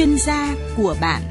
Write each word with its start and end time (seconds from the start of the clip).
chuyên 0.00 0.18
gia 0.18 0.54
của 0.76 0.94
bạn 1.00 1.22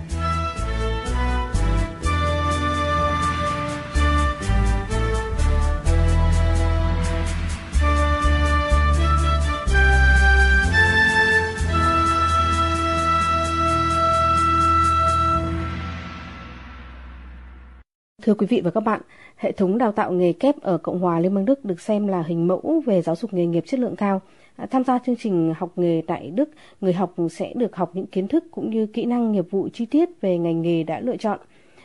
Thưa 18.22 18.34
quý 18.34 18.48
vị 18.50 18.62
và 18.64 18.72
các 18.72 18.80
bạn, 18.80 19.02
hệ 19.36 19.52
thống 19.52 19.78
đào 19.78 19.92
tạo 19.92 20.12
nghề 20.12 20.34
kép 20.34 20.62
ở 20.62 20.78
Cộng 20.78 21.00
hòa 21.00 21.20
Liên 21.20 21.36
bang 21.36 21.46
Đức 21.46 21.66
được 21.66 21.82
xem 21.82 22.08
là 22.08 22.22
hình 22.22 22.48
mẫu 22.48 22.84
về 22.86 23.02
giáo 23.02 23.16
dục 23.16 23.34
nghề 23.34 23.46
nghiệp 23.46 23.64
chất 23.68 23.80
lượng 23.80 23.96
cao. 23.96 24.22
Tham 24.66 24.84
gia 24.84 25.00
chương 25.00 25.16
trình 25.16 25.54
học 25.58 25.72
nghề 25.76 26.02
tại 26.08 26.32
Đức, 26.36 26.50
người 26.82 26.94
học 26.94 27.16
sẽ 27.32 27.54
được 27.56 27.76
học 27.76 27.92
những 27.94 28.08
kiến 28.08 28.28
thức 28.28 28.44
cũng 28.52 28.70
như 28.70 28.86
kỹ 28.86 29.06
năng 29.06 29.32
nghiệp 29.32 29.46
vụ 29.52 29.70
chi 29.74 29.86
tiết 29.86 30.10
về 30.22 30.38
ngành 30.38 30.62
nghề 30.62 30.84
đã 30.84 31.00
lựa 31.00 31.18
chọn. 31.18 31.40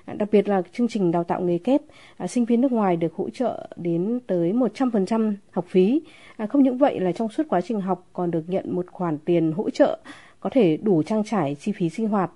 À, 0.05 0.15
đặc 0.15 0.28
biệt 0.32 0.48
là 0.48 0.62
chương 0.73 0.88
trình 0.88 1.12
đào 1.12 1.24
tạo 1.24 1.41
nghề 1.41 1.59
kép, 1.59 1.80
à, 2.16 2.27
sinh 2.27 2.45
viên 2.45 2.60
nước 2.60 2.73
ngoài 2.73 2.96
được 2.96 3.15
hỗ 3.15 3.30
trợ 3.30 3.68
đến 3.77 4.20
tới 4.27 4.52
100% 4.52 5.34
học 5.51 5.65
phí. 5.68 6.02
À, 6.37 6.46
không 6.46 6.62
những 6.62 6.79
vậy 6.79 7.01
là 7.01 7.12
trong 7.12 7.29
suốt 7.29 7.42
quá 7.48 7.60
trình 7.60 7.80
học 7.80 8.09
còn 8.12 8.30
được 8.30 8.45
nhận 8.48 8.74
một 8.74 8.87
khoản 8.91 9.18
tiền 9.18 9.52
hỗ 9.52 9.70
trợ 9.70 9.98
có 10.41 10.51
thể 10.51 10.77
đủ 10.77 11.02
trang 11.02 11.24
trải 11.24 11.54
chi 11.54 11.73
phí 11.73 11.88
sinh 11.88 12.09
hoạt 12.09 12.30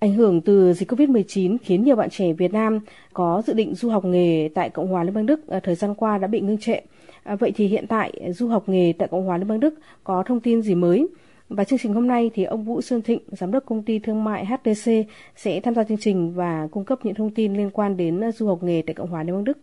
Ảnh 0.00 0.14
hưởng 0.14 0.40
từ 0.40 0.72
dịch 0.72 0.90
COVID-19 0.90 1.56
khiến 1.62 1.84
nhiều 1.84 1.96
bạn 1.96 2.10
trẻ 2.10 2.32
Việt 2.32 2.52
Nam 2.52 2.80
có 3.12 3.42
dự 3.46 3.52
định 3.52 3.74
du 3.74 3.90
học 3.90 4.04
nghề 4.04 4.48
tại 4.54 4.70
Cộng 4.70 4.88
hòa 4.88 5.04
Liên 5.04 5.14
bang 5.14 5.26
Đức 5.26 5.48
à, 5.48 5.60
thời 5.60 5.74
gian 5.74 5.94
qua 5.94 6.18
đã 6.18 6.26
bị 6.26 6.40
ngưng 6.40 6.58
trệ. 6.58 6.80
À, 7.22 7.36
vậy 7.36 7.52
thì 7.56 7.66
hiện 7.66 7.86
tại 7.86 8.32
du 8.32 8.48
học 8.48 8.68
nghề 8.68 8.92
tại 8.98 9.08
Cộng 9.08 9.26
hòa 9.26 9.38
Liên 9.38 9.48
bang 9.48 9.60
Đức 9.60 9.74
có 10.04 10.22
thông 10.26 10.40
tin 10.40 10.62
gì 10.62 10.74
mới? 10.74 11.08
Và 11.48 11.64
chương 11.64 11.78
trình 11.78 11.94
hôm 11.94 12.06
nay 12.06 12.30
thì 12.34 12.44
ông 12.44 12.64
Vũ 12.64 12.82
Xuân 12.82 13.02
Thịnh, 13.02 13.18
giám 13.28 13.52
đốc 13.52 13.66
công 13.66 13.82
ty 13.82 13.98
thương 13.98 14.24
mại 14.24 14.46
HTC 14.46 14.90
sẽ 15.36 15.60
tham 15.60 15.74
gia 15.74 15.84
chương 15.84 15.98
trình 16.00 16.34
và 16.34 16.68
cung 16.70 16.84
cấp 16.84 16.98
những 17.02 17.14
thông 17.14 17.30
tin 17.30 17.56
liên 17.56 17.70
quan 17.70 17.96
đến 17.96 18.24
à, 18.24 18.32
du 18.32 18.46
học 18.46 18.62
nghề 18.62 18.82
tại 18.86 18.94
Cộng 18.94 19.10
hòa 19.10 19.22
Liên 19.22 19.34
bang 19.34 19.44
Đức. 19.44 19.58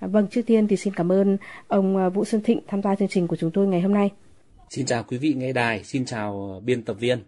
Vâng, 0.00 0.26
trước 0.30 0.42
tiên 0.46 0.68
thì 0.68 0.76
xin 0.76 0.94
cảm 0.94 1.12
ơn 1.12 1.36
ông 1.68 2.10
Vũ 2.14 2.24
Xuân 2.24 2.42
Thịnh 2.42 2.60
tham 2.66 2.82
gia 2.82 2.94
chương 2.94 3.08
trình 3.08 3.26
của 3.26 3.36
chúng 3.36 3.50
tôi 3.50 3.66
ngày 3.66 3.80
hôm 3.80 3.94
nay. 3.94 4.10
Xin 4.70 4.86
chào 4.86 5.02
quý 5.02 5.18
vị 5.18 5.34
nghe 5.36 5.52
đài, 5.52 5.84
xin 5.84 6.04
chào 6.04 6.60
biên 6.64 6.82
tập 6.82 6.96
viên. 7.00 7.18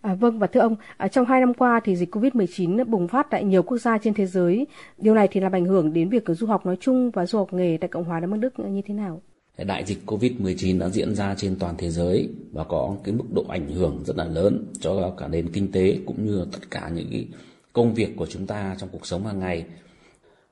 À, 0.00 0.14
vâng 0.14 0.38
và 0.38 0.46
thưa 0.46 0.60
ông, 0.60 0.76
à, 0.96 1.08
trong 1.08 1.26
hai 1.26 1.40
năm 1.40 1.54
qua 1.54 1.80
thì 1.84 1.96
dịch 1.96 2.14
Covid-19 2.14 2.84
bùng 2.84 3.08
phát 3.08 3.26
tại 3.30 3.44
nhiều 3.44 3.62
quốc 3.62 3.78
gia 3.78 3.98
trên 3.98 4.14
thế 4.14 4.26
giới. 4.26 4.66
Điều 4.98 5.14
này 5.14 5.28
thì 5.30 5.40
làm 5.40 5.52
ảnh 5.52 5.64
hưởng 5.64 5.92
đến 5.92 6.08
việc 6.08 6.24
du 6.28 6.46
học 6.46 6.66
nói 6.66 6.76
chung 6.80 7.10
và 7.10 7.26
du 7.26 7.38
học 7.38 7.52
nghề 7.52 7.78
tại 7.80 7.88
Cộng 7.88 8.04
hòa 8.04 8.20
Đông 8.20 8.30
Bắc 8.30 8.36
Đức 8.36 8.58
như 8.58 8.82
thế 8.86 8.94
nào? 8.94 9.22
Đại 9.66 9.84
dịch 9.84 9.98
Covid-19 10.06 10.78
đã 10.78 10.88
diễn 10.88 11.14
ra 11.14 11.34
trên 11.34 11.56
toàn 11.58 11.74
thế 11.78 11.90
giới 11.90 12.28
và 12.52 12.64
có 12.64 12.96
cái 13.04 13.14
mức 13.14 13.24
độ 13.34 13.44
ảnh 13.48 13.70
hưởng 13.70 14.02
rất 14.04 14.16
là 14.16 14.24
lớn 14.24 14.66
cho 14.80 15.14
cả 15.16 15.28
nền 15.28 15.48
kinh 15.52 15.72
tế 15.72 15.98
cũng 16.06 16.26
như 16.26 16.46
tất 16.52 16.70
cả 16.70 16.90
những 16.94 17.08
cái 17.10 17.26
công 17.72 17.94
việc 17.94 18.16
của 18.16 18.26
chúng 18.26 18.46
ta 18.46 18.76
trong 18.78 18.88
cuộc 18.92 19.06
sống 19.06 19.26
hàng 19.26 19.38
ngày. 19.38 19.64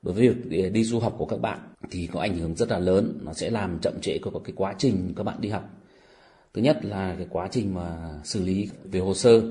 Đối 0.03 0.15
với 0.15 0.29
việc 0.29 0.73
đi 0.73 0.85
du 0.85 0.99
học 0.99 1.15
của 1.19 1.27
các 1.27 1.41
bạn 1.41 1.59
thì 1.91 2.09
có 2.13 2.21
ảnh 2.21 2.39
hưởng 2.39 2.55
rất 2.55 2.71
là 2.71 2.79
lớn, 2.79 3.19
nó 3.25 3.33
sẽ 3.33 3.51
làm 3.51 3.79
chậm 3.83 3.95
trễ 4.03 4.19
của 4.19 4.39
cái 4.39 4.53
quá 4.57 4.75
trình 4.79 5.13
các 5.17 5.23
bạn 5.23 5.37
đi 5.41 5.49
học 5.49 5.71
thứ 6.57 6.63
nhất 6.63 6.85
là 6.85 7.15
cái 7.19 7.27
quá 7.31 7.49
trình 7.51 7.75
mà 7.75 7.97
xử 8.25 8.45
lý 8.45 8.69
về 8.85 9.01
hồ 9.01 9.15
sơ 9.15 9.43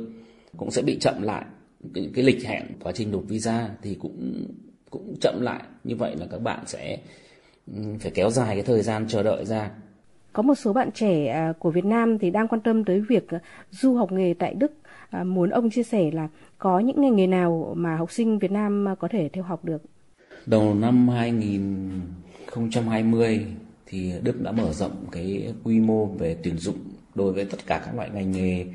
cũng 0.58 0.72
sẽ 0.72 0.82
bị 0.82 0.98
chậm 1.00 1.22
lại. 1.22 1.46
Cái, 1.94 2.10
cái 2.14 2.24
lịch 2.24 2.46
hẹn 2.46 2.64
quá 2.84 2.92
trình 2.92 3.12
nộp 3.12 3.24
visa 3.28 3.70
thì 3.82 3.96
cũng 3.96 4.46
cũng 4.90 5.16
chậm 5.22 5.42
lại. 5.42 5.64
Như 5.84 5.96
vậy 5.96 6.16
là 6.16 6.26
các 6.32 6.42
bạn 6.42 6.60
sẽ 6.66 6.98
phải 8.00 8.12
kéo 8.12 8.30
dài 8.30 8.56
cái 8.56 8.64
thời 8.64 8.82
gian 8.82 9.08
chờ 9.08 9.24
đợi 9.24 9.46
ra. 9.46 9.72
Có 10.34 10.44
một 10.44 10.56
số 10.56 10.74
bạn 10.74 10.92
trẻ 10.92 11.28
à, 11.28 11.54
của 11.60 11.72
Việt 11.72 11.86
Nam 11.86 12.20
thì 12.20 12.32
đang 12.32 12.48
quan 12.48 12.62
tâm 12.62 12.84
tới 12.84 13.02
việc 13.02 13.28
du 13.72 13.96
học 13.96 14.12
nghề 14.12 14.34
tại 14.34 14.54
Đức. 14.54 14.72
À, 15.10 15.24
muốn 15.24 15.50
ông 15.50 15.70
chia 15.70 15.84
sẻ 15.84 16.12
là 16.12 16.28
có 16.58 16.80
những 16.80 17.02
ngành 17.02 17.16
nghề 17.16 17.28
nào 17.28 17.74
mà 17.78 17.96
học 17.96 18.12
sinh 18.12 18.40
Việt 18.40 18.52
Nam 18.52 18.86
có 19.00 19.08
thể 19.12 19.30
theo 19.34 19.44
học 19.44 19.66
được? 19.66 19.82
Đầu 20.46 20.74
năm 20.74 21.10
2020 21.10 23.46
thì 23.86 24.14
Đức 24.22 24.42
đã 24.42 24.52
mở 24.52 24.74
rộng 24.74 25.06
cái 25.12 25.54
quy 25.64 25.80
mô 25.80 26.06
về 26.06 26.38
tuyển 26.44 26.58
dụng 26.58 26.78
đối 27.16 27.34
với 27.34 27.46
tất 27.46 27.58
cả 27.66 27.82
các 27.86 27.96
loại 27.96 28.10
ngành 28.14 28.32
nghề, 28.32 28.66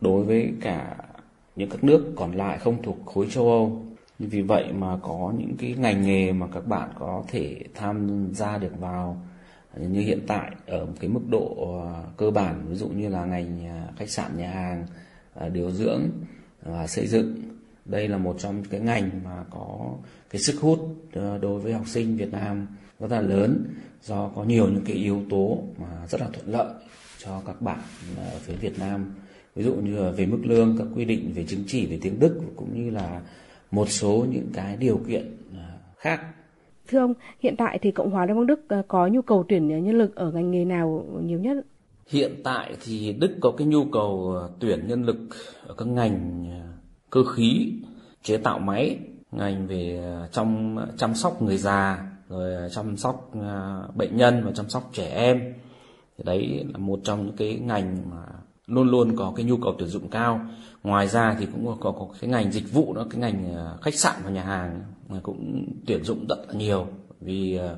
đối 0.00 0.24
với 0.24 0.52
cả 0.60 0.96
những 1.56 1.70
các 1.70 1.84
nước 1.84 2.12
còn 2.16 2.32
lại 2.32 2.58
không 2.58 2.82
thuộc 2.82 2.96
khối 3.06 3.26
châu 3.30 3.48
Âu. 3.48 3.82
Vì 4.18 4.42
vậy 4.42 4.72
mà 4.72 4.98
có 5.02 5.32
những 5.38 5.56
cái 5.58 5.74
ngành 5.78 6.02
nghề 6.02 6.32
mà 6.32 6.46
các 6.54 6.66
bạn 6.66 6.88
có 6.98 7.24
thể 7.28 7.60
tham 7.74 8.28
gia 8.34 8.58
được 8.58 8.80
vào, 8.80 9.22
như 9.76 10.00
hiện 10.00 10.20
tại 10.26 10.50
ở 10.66 10.86
một 10.86 10.92
cái 11.00 11.10
mức 11.10 11.20
độ 11.30 11.54
ờ, 11.82 12.04
cơ 12.16 12.30
bản, 12.30 12.66
ví 12.68 12.76
dụ 12.76 12.88
như 12.88 13.08
là 13.08 13.24
ngành 13.24 13.68
ờ, 13.68 13.92
khách 13.96 14.10
sạn, 14.10 14.38
nhà 14.38 14.50
hàng 14.50 14.86
ờ, 15.34 15.48
điều 15.48 15.70
dưỡng 15.70 16.02
và 16.62 16.86
xây 16.86 17.06
dựng 17.06 17.34
đây 17.84 18.08
là 18.08 18.18
một 18.18 18.36
trong 18.38 18.62
cái 18.70 18.80
ngành 18.80 19.10
mà 19.24 19.44
có 19.50 19.94
cái 20.30 20.40
sức 20.40 20.60
hút 20.60 20.96
đối 21.12 21.60
với 21.60 21.72
học 21.72 21.88
sinh 21.88 22.16
Việt 22.16 22.32
Nam 22.32 22.66
rất 23.00 23.10
là 23.10 23.20
lớn 23.20 23.64
do 24.02 24.28
có 24.28 24.44
nhiều 24.44 24.68
những 24.68 24.84
cái 24.84 24.96
yếu 24.96 25.22
tố 25.30 25.62
mà 25.78 26.06
rất 26.08 26.20
là 26.20 26.26
thuận 26.32 26.48
lợi 26.48 26.74
cho 27.26 27.42
các 27.46 27.62
bạn 27.62 27.78
ở 28.16 28.38
phía 28.40 28.54
Việt 28.54 28.78
Nam. 28.78 29.14
Ví 29.54 29.64
dụ 29.64 29.74
như 29.74 29.96
là 30.04 30.10
về 30.10 30.26
mức 30.26 30.38
lương 30.42 30.76
các 30.78 30.86
quy 30.94 31.04
định 31.04 31.32
về 31.34 31.44
chứng 31.44 31.64
chỉ 31.66 31.86
về 31.86 31.98
tiếng 32.02 32.20
Đức 32.20 32.40
cũng 32.56 32.84
như 32.84 32.90
là 32.90 33.20
một 33.70 33.86
số 33.88 34.26
những 34.30 34.46
cái 34.52 34.76
điều 34.76 35.00
kiện 35.08 35.36
à, 35.56 35.78
khác. 35.96 36.20
Thưa 36.88 36.98
ông, 36.98 37.14
hiện 37.40 37.54
tại 37.58 37.78
thì 37.82 37.90
Cộng 37.90 38.10
hòa 38.10 38.26
Liên 38.26 38.36
bang 38.36 38.46
Đức 38.46 38.68
à, 38.68 38.82
có 38.88 39.06
nhu 39.06 39.22
cầu 39.22 39.44
tuyển 39.48 39.68
nhân 39.68 39.98
lực 39.98 40.16
ở 40.16 40.30
ngành 40.30 40.50
nghề 40.50 40.64
nào 40.64 41.06
nhiều 41.22 41.38
nhất? 41.38 41.56
Hiện 42.08 42.40
tại 42.44 42.76
thì 42.84 43.12
Đức 43.12 43.36
có 43.40 43.52
cái 43.58 43.66
nhu 43.66 43.84
cầu 43.92 44.36
à, 44.42 44.48
tuyển 44.60 44.88
nhân 44.88 45.04
lực 45.04 45.16
ở 45.66 45.74
các 45.74 45.88
ngành 45.88 46.46
cơ 47.10 47.24
khí, 47.24 47.72
chế 48.22 48.36
tạo 48.36 48.58
máy, 48.58 48.98
ngành 49.32 49.66
về 49.66 50.02
trong 50.32 50.78
chăm 50.96 51.14
sóc 51.14 51.42
người 51.42 51.56
già, 51.56 52.10
rồi 52.28 52.70
chăm 52.70 52.96
sóc 52.96 53.30
bệnh 53.94 54.16
nhân 54.16 54.42
và 54.44 54.52
chăm 54.54 54.68
sóc 54.68 54.90
trẻ 54.92 55.06
em 55.06 55.54
thì 56.18 56.24
đấy 56.24 56.64
là 56.72 56.78
một 56.78 57.00
trong 57.04 57.26
những 57.26 57.36
cái 57.36 57.58
ngành 57.58 57.96
mà 58.10 58.22
luôn 58.66 58.90
luôn 58.90 59.16
có 59.16 59.32
cái 59.36 59.44
nhu 59.44 59.56
cầu 59.56 59.74
tuyển 59.78 59.88
dụng 59.88 60.08
cao. 60.08 60.40
Ngoài 60.82 61.08
ra 61.08 61.36
thì 61.38 61.46
cũng 61.46 61.76
có, 61.80 61.92
có 61.92 62.08
cái 62.20 62.30
ngành 62.30 62.52
dịch 62.52 62.72
vụ 62.72 62.94
đó 62.94 63.06
cái 63.10 63.20
ngành 63.20 63.54
à, 63.54 63.76
khách 63.82 63.94
sạn 63.94 64.14
và 64.24 64.30
nhà 64.30 64.42
hàng 64.42 64.80
cũng 65.22 65.66
tuyển 65.86 66.04
dụng 66.04 66.26
rất 66.28 66.38
là 66.48 66.54
nhiều. 66.54 66.86
Vì 67.20 67.56
à, 67.56 67.76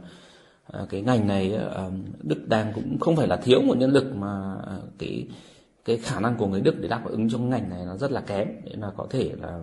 à, 0.73 0.87
cái 0.89 1.03
ngành 1.03 1.27
này 1.27 1.59
Đức 2.23 2.49
đang 2.49 2.73
cũng 2.73 2.99
không 3.01 3.17
phải 3.17 3.29
là 3.29 3.37
thiếu 3.37 3.63
một 3.63 3.77
nhân 3.79 3.93
lực 3.93 4.17
mà 4.17 4.57
cái 4.99 5.29
cái 5.85 5.97
khả 5.97 6.21
năng 6.21 6.37
của 6.37 6.47
người 6.47 6.61
Đức 6.61 6.81
để 6.81 6.89
đáp 6.89 7.03
ứng 7.05 7.31
trong 7.31 7.51
ngành 7.51 7.71
này 7.71 7.85
nó 7.87 7.97
rất 7.97 8.13
là 8.13 8.21
kém. 8.21 8.49
Nên 8.65 8.81
là 8.81 8.91
có 8.97 9.07
thể 9.11 9.33
là 9.41 9.61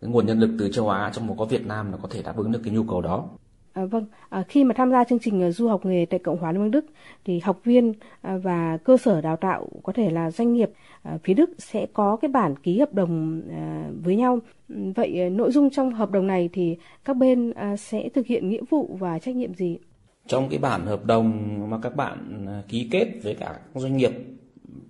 cái 0.00 0.10
nguồn 0.10 0.26
nhân 0.26 0.38
lực 0.38 0.50
từ 0.58 0.68
châu 0.72 0.88
Á 0.88 1.10
trong 1.14 1.26
một 1.26 1.34
có 1.38 1.44
Việt 1.44 1.66
Nam 1.66 1.90
nó 1.90 1.98
có 2.02 2.08
thể 2.10 2.22
đáp 2.22 2.36
ứng 2.36 2.52
được 2.52 2.60
cái 2.64 2.74
nhu 2.74 2.84
cầu 2.84 3.00
đó. 3.00 3.28
À, 3.72 3.84
vâng, 3.84 4.06
à, 4.28 4.44
khi 4.48 4.64
mà 4.64 4.74
tham 4.74 4.90
gia 4.90 5.04
chương 5.04 5.18
trình 5.18 5.48
uh, 5.48 5.54
du 5.54 5.68
học 5.68 5.86
nghề 5.86 6.06
tại 6.06 6.18
Cộng 6.18 6.38
hòa 6.38 6.52
Liên 6.52 6.60
bang 6.60 6.70
Đức 6.70 6.86
thì 7.24 7.38
học 7.38 7.60
viên 7.64 7.92
à, 8.20 8.36
và 8.36 8.76
cơ 8.84 8.96
sở 8.96 9.20
đào 9.20 9.36
tạo 9.36 9.68
có 9.82 9.92
thể 9.92 10.10
là 10.10 10.30
doanh 10.30 10.52
nghiệp 10.52 10.70
à, 11.02 11.18
phía 11.24 11.34
Đức 11.34 11.50
sẽ 11.58 11.86
có 11.92 12.16
cái 12.16 12.28
bản 12.28 12.54
ký 12.56 12.78
hợp 12.78 12.94
đồng 12.94 13.42
à, 13.50 13.90
với 14.02 14.16
nhau. 14.16 14.38
Vậy 14.68 15.20
à, 15.20 15.28
nội 15.28 15.52
dung 15.52 15.70
trong 15.70 15.92
hợp 15.92 16.10
đồng 16.10 16.26
này 16.26 16.50
thì 16.52 16.76
các 17.04 17.16
bên 17.16 17.50
à, 17.50 17.76
sẽ 17.76 18.08
thực 18.08 18.26
hiện 18.26 18.48
nghĩa 18.48 18.62
vụ 18.70 18.96
và 19.00 19.18
trách 19.18 19.36
nhiệm 19.36 19.54
gì? 19.54 19.78
Trong 20.26 20.48
cái 20.48 20.58
bản 20.58 20.86
hợp 20.86 21.04
đồng 21.04 21.58
mà 21.70 21.78
các 21.82 21.96
bạn 21.96 22.46
à, 22.46 22.62
ký 22.68 22.88
kết 22.90 23.08
với 23.22 23.34
cả 23.34 23.58
doanh 23.74 23.96
nghiệp 23.96 24.12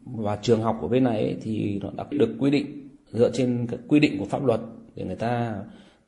và 0.05 0.37
trường 0.37 0.63
học 0.63 0.79
của 0.81 0.89
bên 0.89 1.05
này 1.05 1.23
ấy, 1.23 1.37
thì 1.43 1.81
nó 1.83 1.91
đã 1.97 2.05
được 2.11 2.37
quy 2.39 2.51
định 2.51 2.89
dựa 3.13 3.31
trên 3.33 3.67
các 3.71 3.81
quy 3.89 4.01
định 4.01 4.19
của 4.19 4.25
pháp 4.25 4.45
luật 4.45 4.61
để 4.95 5.05
người 5.05 5.17
ta 5.17 5.57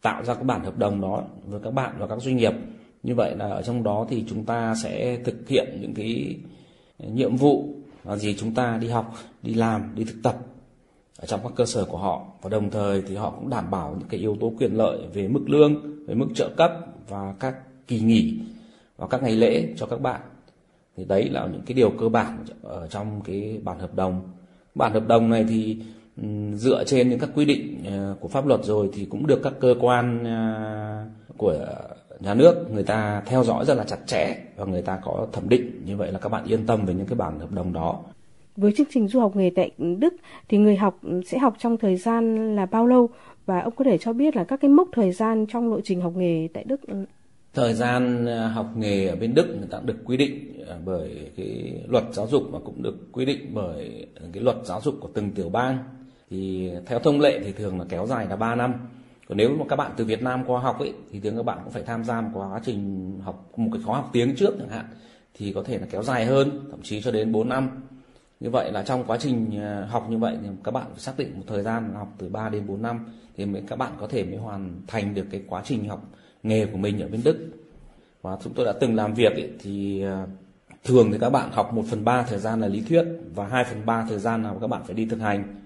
tạo 0.04 0.24
ra 0.24 0.34
cái 0.34 0.44
bản 0.44 0.64
hợp 0.64 0.78
đồng 0.78 1.00
đó 1.00 1.22
với 1.46 1.60
các 1.64 1.70
bạn 1.70 1.94
và 1.98 2.06
các 2.06 2.22
doanh 2.22 2.36
nghiệp. 2.36 2.52
Như 3.02 3.14
vậy 3.14 3.36
là 3.36 3.48
ở 3.48 3.62
trong 3.62 3.82
đó 3.82 4.06
thì 4.10 4.24
chúng 4.28 4.44
ta 4.44 4.74
sẽ 4.82 5.18
thực 5.24 5.48
hiện 5.48 5.78
những 5.80 5.94
cái 5.94 6.36
nhiệm 6.98 7.36
vụ 7.36 7.74
là 8.04 8.16
gì 8.16 8.34
chúng 8.34 8.54
ta 8.54 8.78
đi 8.80 8.88
học, 8.88 9.14
đi 9.42 9.54
làm, 9.54 9.94
đi 9.94 10.04
thực 10.04 10.22
tập 10.22 10.36
ở 11.18 11.26
trong 11.26 11.40
các 11.42 11.52
cơ 11.56 11.64
sở 11.64 11.84
của 11.84 11.98
họ. 11.98 12.26
Và 12.42 12.50
đồng 12.50 12.70
thời 12.70 13.02
thì 13.02 13.16
họ 13.16 13.30
cũng 13.30 13.50
đảm 13.50 13.70
bảo 13.70 13.96
những 13.98 14.08
cái 14.08 14.20
yếu 14.20 14.36
tố 14.40 14.52
quyền 14.58 14.76
lợi 14.76 14.98
về 15.14 15.28
mức 15.28 15.42
lương, 15.46 16.04
về 16.06 16.14
mức 16.14 16.26
trợ 16.34 16.50
cấp 16.56 16.72
và 17.08 17.34
các 17.40 17.54
kỳ 17.86 18.00
nghỉ 18.00 18.38
và 18.96 19.06
các 19.06 19.22
ngày 19.22 19.32
lễ 19.32 19.68
cho 19.76 19.86
các 19.86 20.00
bạn. 20.00 20.20
Thì 20.96 21.04
đấy 21.04 21.28
là 21.28 21.48
những 21.52 21.62
cái 21.66 21.74
điều 21.74 21.90
cơ 21.90 22.08
bản 22.08 22.44
ở 22.62 22.86
trong 22.86 23.20
cái 23.24 23.60
bản 23.62 23.78
hợp 23.78 23.94
đồng. 23.94 24.20
Bản 24.74 24.92
hợp 24.92 25.08
đồng 25.08 25.30
này 25.30 25.44
thì 25.48 25.78
dựa 26.54 26.84
trên 26.86 27.08
những 27.08 27.18
các 27.18 27.30
quy 27.34 27.44
định 27.44 27.84
ờ, 27.86 28.16
của 28.20 28.28
pháp 28.28 28.46
luật 28.46 28.64
rồi 28.64 28.90
thì 28.92 29.04
cũng 29.04 29.26
được 29.26 29.40
các 29.42 29.52
cơ 29.60 29.74
quan 29.80 30.24
ờ, 30.24 31.04
của 31.36 31.66
nhà 32.20 32.34
nước 32.34 32.70
người 32.72 32.82
ta 32.82 33.22
theo 33.26 33.44
dõi 33.44 33.64
rất 33.64 33.74
là 33.74 33.84
chặt 33.84 33.98
chẽ 34.06 34.36
và 34.56 34.64
người 34.64 34.82
ta 34.82 34.98
có 35.04 35.26
thẩm 35.32 35.48
định. 35.48 35.82
Như 35.86 35.96
vậy 35.96 36.12
là 36.12 36.18
các 36.18 36.28
bạn 36.28 36.44
yên 36.44 36.66
tâm 36.66 36.86
về 36.86 36.94
những 36.94 37.06
cái 37.06 37.16
bản 37.16 37.40
hợp 37.40 37.52
đồng 37.52 37.72
đó. 37.72 38.00
Với 38.56 38.72
chương 38.76 38.86
trình 38.90 39.08
du 39.08 39.20
học 39.20 39.36
nghề 39.36 39.50
tại 39.56 39.70
Đức 39.78 40.14
thì 40.48 40.58
người 40.58 40.76
học 40.76 41.00
sẽ 41.26 41.38
học 41.38 41.54
trong 41.58 41.76
thời 41.76 41.96
gian 41.96 42.56
là 42.56 42.66
bao 42.66 42.86
lâu? 42.86 43.08
Và 43.46 43.60
ông 43.60 43.74
có 43.76 43.84
thể 43.84 43.98
cho 43.98 44.12
biết 44.12 44.36
là 44.36 44.44
các 44.44 44.60
cái 44.60 44.68
mốc 44.68 44.88
thời 44.92 45.12
gian 45.12 45.46
trong 45.52 45.70
lộ 45.70 45.80
trình 45.80 46.00
học 46.00 46.12
nghề 46.16 46.48
tại 46.54 46.64
Đức? 46.64 46.80
Thời 47.54 47.74
gian 47.74 48.26
ờ, 48.26 48.46
học 48.46 48.66
nghề 48.76 49.06
ở 49.06 49.16
bên 49.16 49.34
Đức 49.34 49.46
người 49.58 49.68
ta 49.70 49.80
được 49.84 49.96
quy 50.04 50.16
định 50.16 50.64
bởi 50.84 51.30
cái 51.36 51.82
luật 51.88 52.04
giáo 52.12 52.26
dục 52.26 52.42
và 52.50 52.58
cũng 52.64 52.82
được 52.82 53.12
quy 53.12 53.24
định 53.24 53.50
bởi 53.54 54.06
cái 54.32 54.42
luật 54.42 54.56
giáo 54.64 54.80
dục 54.80 54.94
của 55.00 55.08
từng 55.14 55.30
tiểu 55.30 55.48
bang 55.48 55.78
thì 56.30 56.70
theo 56.86 56.98
thông 56.98 57.20
lệ 57.20 57.40
thì 57.44 57.52
thường 57.52 57.78
là 57.78 57.84
kéo 57.88 58.06
dài 58.06 58.26
là 58.26 58.36
3 58.36 58.54
năm. 58.54 58.74
Còn 59.28 59.38
nếu 59.38 59.56
mà 59.56 59.64
các 59.68 59.76
bạn 59.76 59.92
từ 59.96 60.04
Việt 60.04 60.22
Nam 60.22 60.44
qua 60.46 60.60
học 60.60 60.78
ấy 60.78 60.92
thì 61.12 61.20
thường 61.20 61.36
các 61.36 61.42
bạn 61.42 61.58
cũng 61.64 61.72
phải 61.72 61.82
tham 61.82 62.04
gia 62.04 62.20
một 62.20 62.30
quá 62.34 62.60
trình 62.64 63.10
học 63.24 63.52
một 63.56 63.70
cái 63.72 63.82
khóa 63.86 63.96
học 63.96 64.10
tiếng 64.12 64.36
trước 64.36 64.54
chẳng 64.58 64.68
hạn 64.68 64.84
thì 65.34 65.52
có 65.52 65.62
thể 65.62 65.78
là 65.78 65.86
kéo 65.90 66.02
dài 66.02 66.26
hơn 66.26 66.66
thậm 66.70 66.82
chí 66.82 67.02
cho 67.02 67.10
đến 67.10 67.32
4 67.32 67.48
năm. 67.48 67.70
Như 68.40 68.50
vậy 68.50 68.72
là 68.72 68.82
trong 68.82 69.04
quá 69.04 69.16
trình 69.20 69.60
à, 69.60 69.86
học 69.90 70.06
như 70.10 70.18
vậy 70.18 70.36
thì 70.42 70.48
các 70.64 70.70
bạn 70.70 70.86
phải 70.90 71.00
xác 71.00 71.12
định 71.16 71.32
một 71.36 71.44
thời 71.46 71.62
gian 71.62 71.94
học 71.94 72.08
từ 72.18 72.28
3 72.28 72.48
đến 72.48 72.66
4 72.66 72.82
năm 72.82 73.06
thì 73.36 73.46
mới 73.46 73.62
các 73.68 73.76
bạn 73.76 73.92
có 74.00 74.06
thể 74.06 74.24
mới 74.24 74.36
hoàn 74.36 74.82
thành 74.86 75.14
được 75.14 75.26
cái 75.30 75.42
quá 75.46 75.62
trình 75.64 75.88
học 75.88 76.04
nghề 76.42 76.66
của 76.66 76.76
mình 76.76 77.00
ở 77.00 77.08
bên 77.08 77.20
Đức. 77.24 77.48
Và 78.22 78.36
chúng 78.44 78.54
tôi 78.54 78.66
đã 78.66 78.72
từng 78.80 78.94
làm 78.94 79.14
việc 79.14 79.32
ấy, 79.32 79.50
thì 79.58 80.02
à, 80.02 80.26
thường 80.84 81.12
thì 81.12 81.18
các 81.18 81.30
bạn 81.30 81.50
học 81.52 81.74
1 81.74 81.84
phần 81.90 82.04
3 82.04 82.22
thời 82.22 82.38
gian 82.38 82.60
là 82.60 82.68
lý 82.68 82.82
thuyết 82.88 83.04
và 83.34 83.46
2 83.46 83.64
phần 83.64 83.86
3 83.86 84.06
thời 84.08 84.18
gian 84.18 84.42
là 84.42 84.54
các 84.60 84.66
bạn 84.66 84.82
phải 84.84 84.94
đi 84.94 85.06
thực 85.06 85.20
hành 85.20 85.63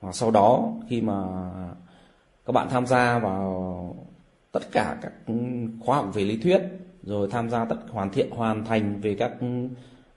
và 0.00 0.12
sau 0.12 0.30
đó 0.30 0.72
khi 0.88 1.00
mà 1.00 1.14
các 2.46 2.52
bạn 2.52 2.68
tham 2.70 2.86
gia 2.86 3.18
vào 3.18 3.96
tất 4.52 4.72
cả 4.72 4.96
các 5.02 5.12
khóa 5.80 5.96
học 5.96 6.14
về 6.14 6.24
lý 6.24 6.36
thuyết 6.36 6.62
rồi 7.02 7.28
tham 7.30 7.50
gia 7.50 7.64
tất 7.64 7.76
hoàn 7.90 8.10
thiện 8.10 8.30
hoàn 8.30 8.64
thành 8.64 9.00
về 9.00 9.14
các 9.14 9.32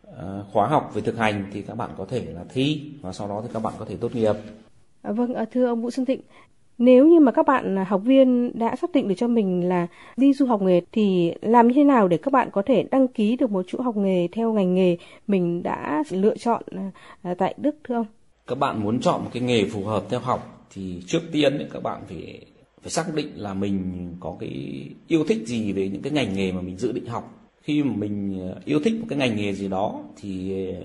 ờ, 0.03 0.45
khóa 0.51 0.67
học 0.67 0.91
về 0.93 1.01
thực 1.01 1.17
hành 1.17 1.45
thì 1.53 1.61
các 1.61 1.75
bạn 1.75 1.89
có 1.97 2.05
thể 2.05 2.25
là 2.25 2.43
thi 2.53 2.91
và 3.01 3.13
sau 3.13 3.27
đó 3.27 3.41
thì 3.43 3.49
các 3.53 3.63
bạn 3.63 3.73
có 3.79 3.85
thể 3.85 3.97
tốt 4.01 4.15
nghiệp. 4.15 4.35
À, 5.01 5.11
vâng, 5.11 5.33
à, 5.33 5.45
thưa 5.51 5.65
ông 5.65 5.81
Vũ 5.81 5.91
Xuân 5.91 6.05
Thịnh, 6.05 6.21
nếu 6.77 7.07
như 7.07 7.19
mà 7.19 7.31
các 7.31 7.45
bạn 7.45 7.85
học 7.87 8.01
viên 8.03 8.59
đã 8.59 8.75
xác 8.75 8.91
định 8.91 9.07
được 9.07 9.15
cho 9.17 9.27
mình 9.27 9.69
là 9.69 9.87
đi 10.17 10.33
du 10.33 10.45
học 10.45 10.61
nghề 10.61 10.81
thì 10.91 11.33
làm 11.41 11.67
như 11.67 11.73
thế 11.73 11.83
nào 11.83 12.07
để 12.07 12.17
các 12.17 12.33
bạn 12.33 12.49
có 12.51 12.61
thể 12.65 12.83
đăng 12.91 13.07
ký 13.07 13.35
được 13.35 13.51
một 13.51 13.65
chỗ 13.67 13.81
học 13.81 13.97
nghề 13.97 14.27
theo 14.31 14.53
ngành 14.53 14.73
nghề 14.73 14.97
mình 15.27 15.63
đã 15.63 16.03
lựa 16.09 16.37
chọn 16.37 16.63
à, 16.71 16.91
à, 17.21 17.33
tại 17.37 17.55
Đức 17.57 17.75
thưa 17.83 17.95
ông? 17.95 18.05
Các 18.47 18.55
bạn 18.59 18.83
muốn 18.83 19.01
chọn 19.01 19.23
một 19.23 19.29
cái 19.33 19.43
nghề 19.43 19.65
phù 19.69 19.85
hợp 19.85 20.05
theo 20.09 20.19
học 20.19 20.67
thì 20.69 21.03
trước 21.07 21.21
tiên 21.31 21.57
ấy, 21.57 21.67
các 21.71 21.83
bạn 21.83 22.01
phải 22.07 22.45
phải 22.81 22.91
xác 22.91 23.13
định 23.13 23.31
là 23.35 23.53
mình 23.53 24.07
có 24.19 24.37
cái 24.39 24.85
yêu 25.07 25.25
thích 25.27 25.47
gì 25.47 25.71
về 25.71 25.89
những 25.89 26.01
cái 26.01 26.11
ngành 26.11 26.33
nghề 26.33 26.51
mà 26.51 26.61
mình 26.61 26.77
dự 26.77 26.91
định 26.91 27.05
học. 27.05 27.49
Khi 27.61 27.83
mà 27.83 27.93
mình 27.95 28.39
ờ, 28.49 28.61
yêu 28.65 28.79
thích 28.83 28.93
một 28.99 29.05
cái 29.09 29.19
ngành 29.19 29.35
nghề 29.35 29.53
gì 29.53 29.67
đó 29.67 30.03
thì 30.15 30.65
ờ, 30.75 30.83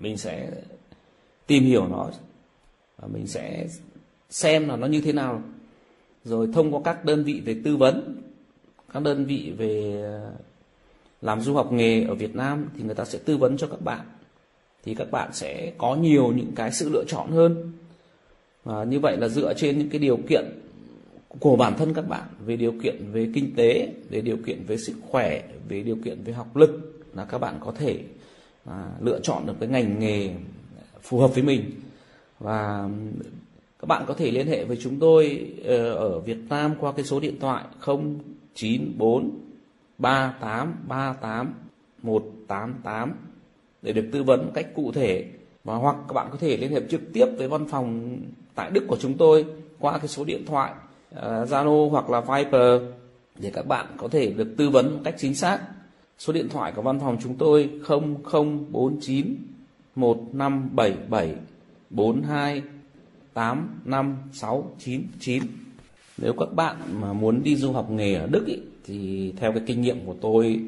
mình 0.00 0.16
sẽ 0.16 0.50
tìm 1.46 1.64
hiểu 1.64 1.88
nó 1.88 2.10
và 2.96 3.08
mình 3.12 3.26
sẽ 3.26 3.66
xem 4.30 4.68
là 4.68 4.76
nó 4.76 4.86
như 4.86 5.00
thế 5.00 5.12
nào. 5.12 5.42
Rồi 6.24 6.48
thông 6.52 6.74
qua 6.74 6.80
các 6.84 7.04
đơn 7.04 7.24
vị 7.24 7.42
về 7.44 7.56
tư 7.64 7.76
vấn 7.76 8.22
các 8.92 9.02
đơn 9.02 9.24
vị 9.24 9.52
về 9.56 10.02
ờ, 10.02 10.32
làm 11.22 11.40
du 11.40 11.54
học 11.54 11.72
nghề 11.72 12.04
ở 12.04 12.14
Việt 12.14 12.36
Nam 12.36 12.68
thì 12.76 12.82
người 12.82 12.94
ta 12.94 13.04
sẽ 13.04 13.18
tư 13.24 13.36
vấn 13.36 13.56
cho 13.56 13.66
các 13.66 13.82
bạn 13.82 14.06
thì 14.84 14.94
các 14.94 15.10
bạn 15.10 15.30
sẽ 15.32 15.72
có 15.78 15.96
nhiều 15.96 16.32
những 16.36 16.52
cái 16.56 16.72
sự 16.72 16.88
lựa 16.88 17.04
chọn 17.08 17.30
hơn. 17.30 17.72
Và 18.64 18.84
như 18.84 19.00
vậy 19.00 19.16
là 19.16 19.28
dựa 19.28 19.54
trên 19.54 19.78
những 19.78 19.88
cái 19.88 19.98
điều 19.98 20.16
kiện 20.16 20.44
của 21.38 21.56
bản 21.56 21.74
thân 21.78 21.94
các 21.94 22.08
bạn 22.08 22.28
về 22.46 22.56
điều 22.56 22.72
kiện 22.82 23.12
về 23.12 23.28
kinh 23.34 23.54
tế 23.56 23.92
về 24.10 24.20
điều 24.20 24.36
kiện 24.36 24.64
về 24.66 24.76
sức 24.76 24.94
khỏe 25.08 25.42
về 25.68 25.82
điều 25.82 25.96
kiện 26.04 26.24
về 26.24 26.32
học 26.32 26.56
lực 26.56 27.02
là 27.14 27.24
các 27.24 27.38
bạn 27.38 27.58
có 27.60 27.72
thể 27.78 28.00
à, 28.64 28.90
lựa 29.00 29.20
chọn 29.22 29.46
được 29.46 29.54
cái 29.60 29.68
ngành 29.68 29.98
nghề 29.98 30.30
phù 31.02 31.18
hợp 31.18 31.34
với 31.34 31.42
mình. 31.42 31.70
Và 32.38 32.88
các 33.78 33.86
bạn 33.86 34.04
có 34.06 34.14
thể 34.14 34.30
liên 34.30 34.46
hệ 34.46 34.64
với 34.64 34.76
chúng 34.80 34.98
tôi 34.98 35.52
ờ, 35.64 35.94
ở 35.94 36.18
Việt 36.18 36.38
Nam 36.48 36.74
qua 36.80 36.92
cái 36.92 37.04
số 37.04 37.20
điện 37.20 37.40
thoại 37.40 37.64
094 38.54 39.30
38 39.98 40.74
38 40.88 41.54
188 42.02 43.14
để 43.82 43.92
được 43.92 44.08
tư 44.12 44.22
vấn 44.22 44.44
một 44.44 44.50
cách 44.54 44.66
cụ 44.74 44.92
thể 44.92 45.24
và 45.64 45.74
hoặc 45.74 45.96
các 46.08 46.12
bạn 46.12 46.28
có 46.30 46.36
thể 46.40 46.56
liên 46.56 46.72
hệ 46.72 46.80
trực 46.90 47.00
tiếp 47.12 47.26
với 47.36 47.48
văn 47.48 47.66
phòng 47.68 48.18
tại 48.54 48.70
Đức 48.70 48.84
của 48.88 48.96
chúng 49.00 49.16
tôi 49.16 49.44
qua 49.78 49.98
cái 49.98 50.08
số 50.08 50.24
điện 50.24 50.44
thoại 50.46 50.72
à, 51.14 51.44
Zalo 51.44 51.86
uh, 51.86 51.92
hoặc 51.92 52.10
là 52.10 52.20
Viber 52.20 52.82
để 53.38 53.50
các 53.54 53.66
bạn 53.66 53.86
có 53.96 54.08
thể 54.08 54.32
được 54.32 54.54
tư 54.56 54.70
vấn 54.70 54.94
một 54.94 55.00
cách 55.04 55.14
chính 55.18 55.34
xác. 55.34 55.60
Số 56.18 56.32
điện 56.32 56.48
thoại 56.48 56.72
của 56.76 56.82
văn 56.82 57.00
phòng 57.00 57.16
chúng 57.22 57.34
tôi 57.34 57.70
0049 57.88 59.36
1577 59.94 61.34
42 61.90 62.62
85699. 63.34 65.42
Nếu 66.18 66.32
các 66.32 66.54
bạn 66.54 66.76
mà 67.00 67.12
muốn 67.12 67.42
đi 67.42 67.56
du 67.56 67.72
học 67.72 67.90
nghề 67.90 68.14
ở 68.14 68.26
Đức 68.26 68.46
ý, 68.46 68.58
thì 68.86 69.32
theo 69.36 69.52
cái 69.52 69.62
kinh 69.66 69.80
nghiệm 69.80 70.06
của 70.06 70.14
tôi 70.20 70.60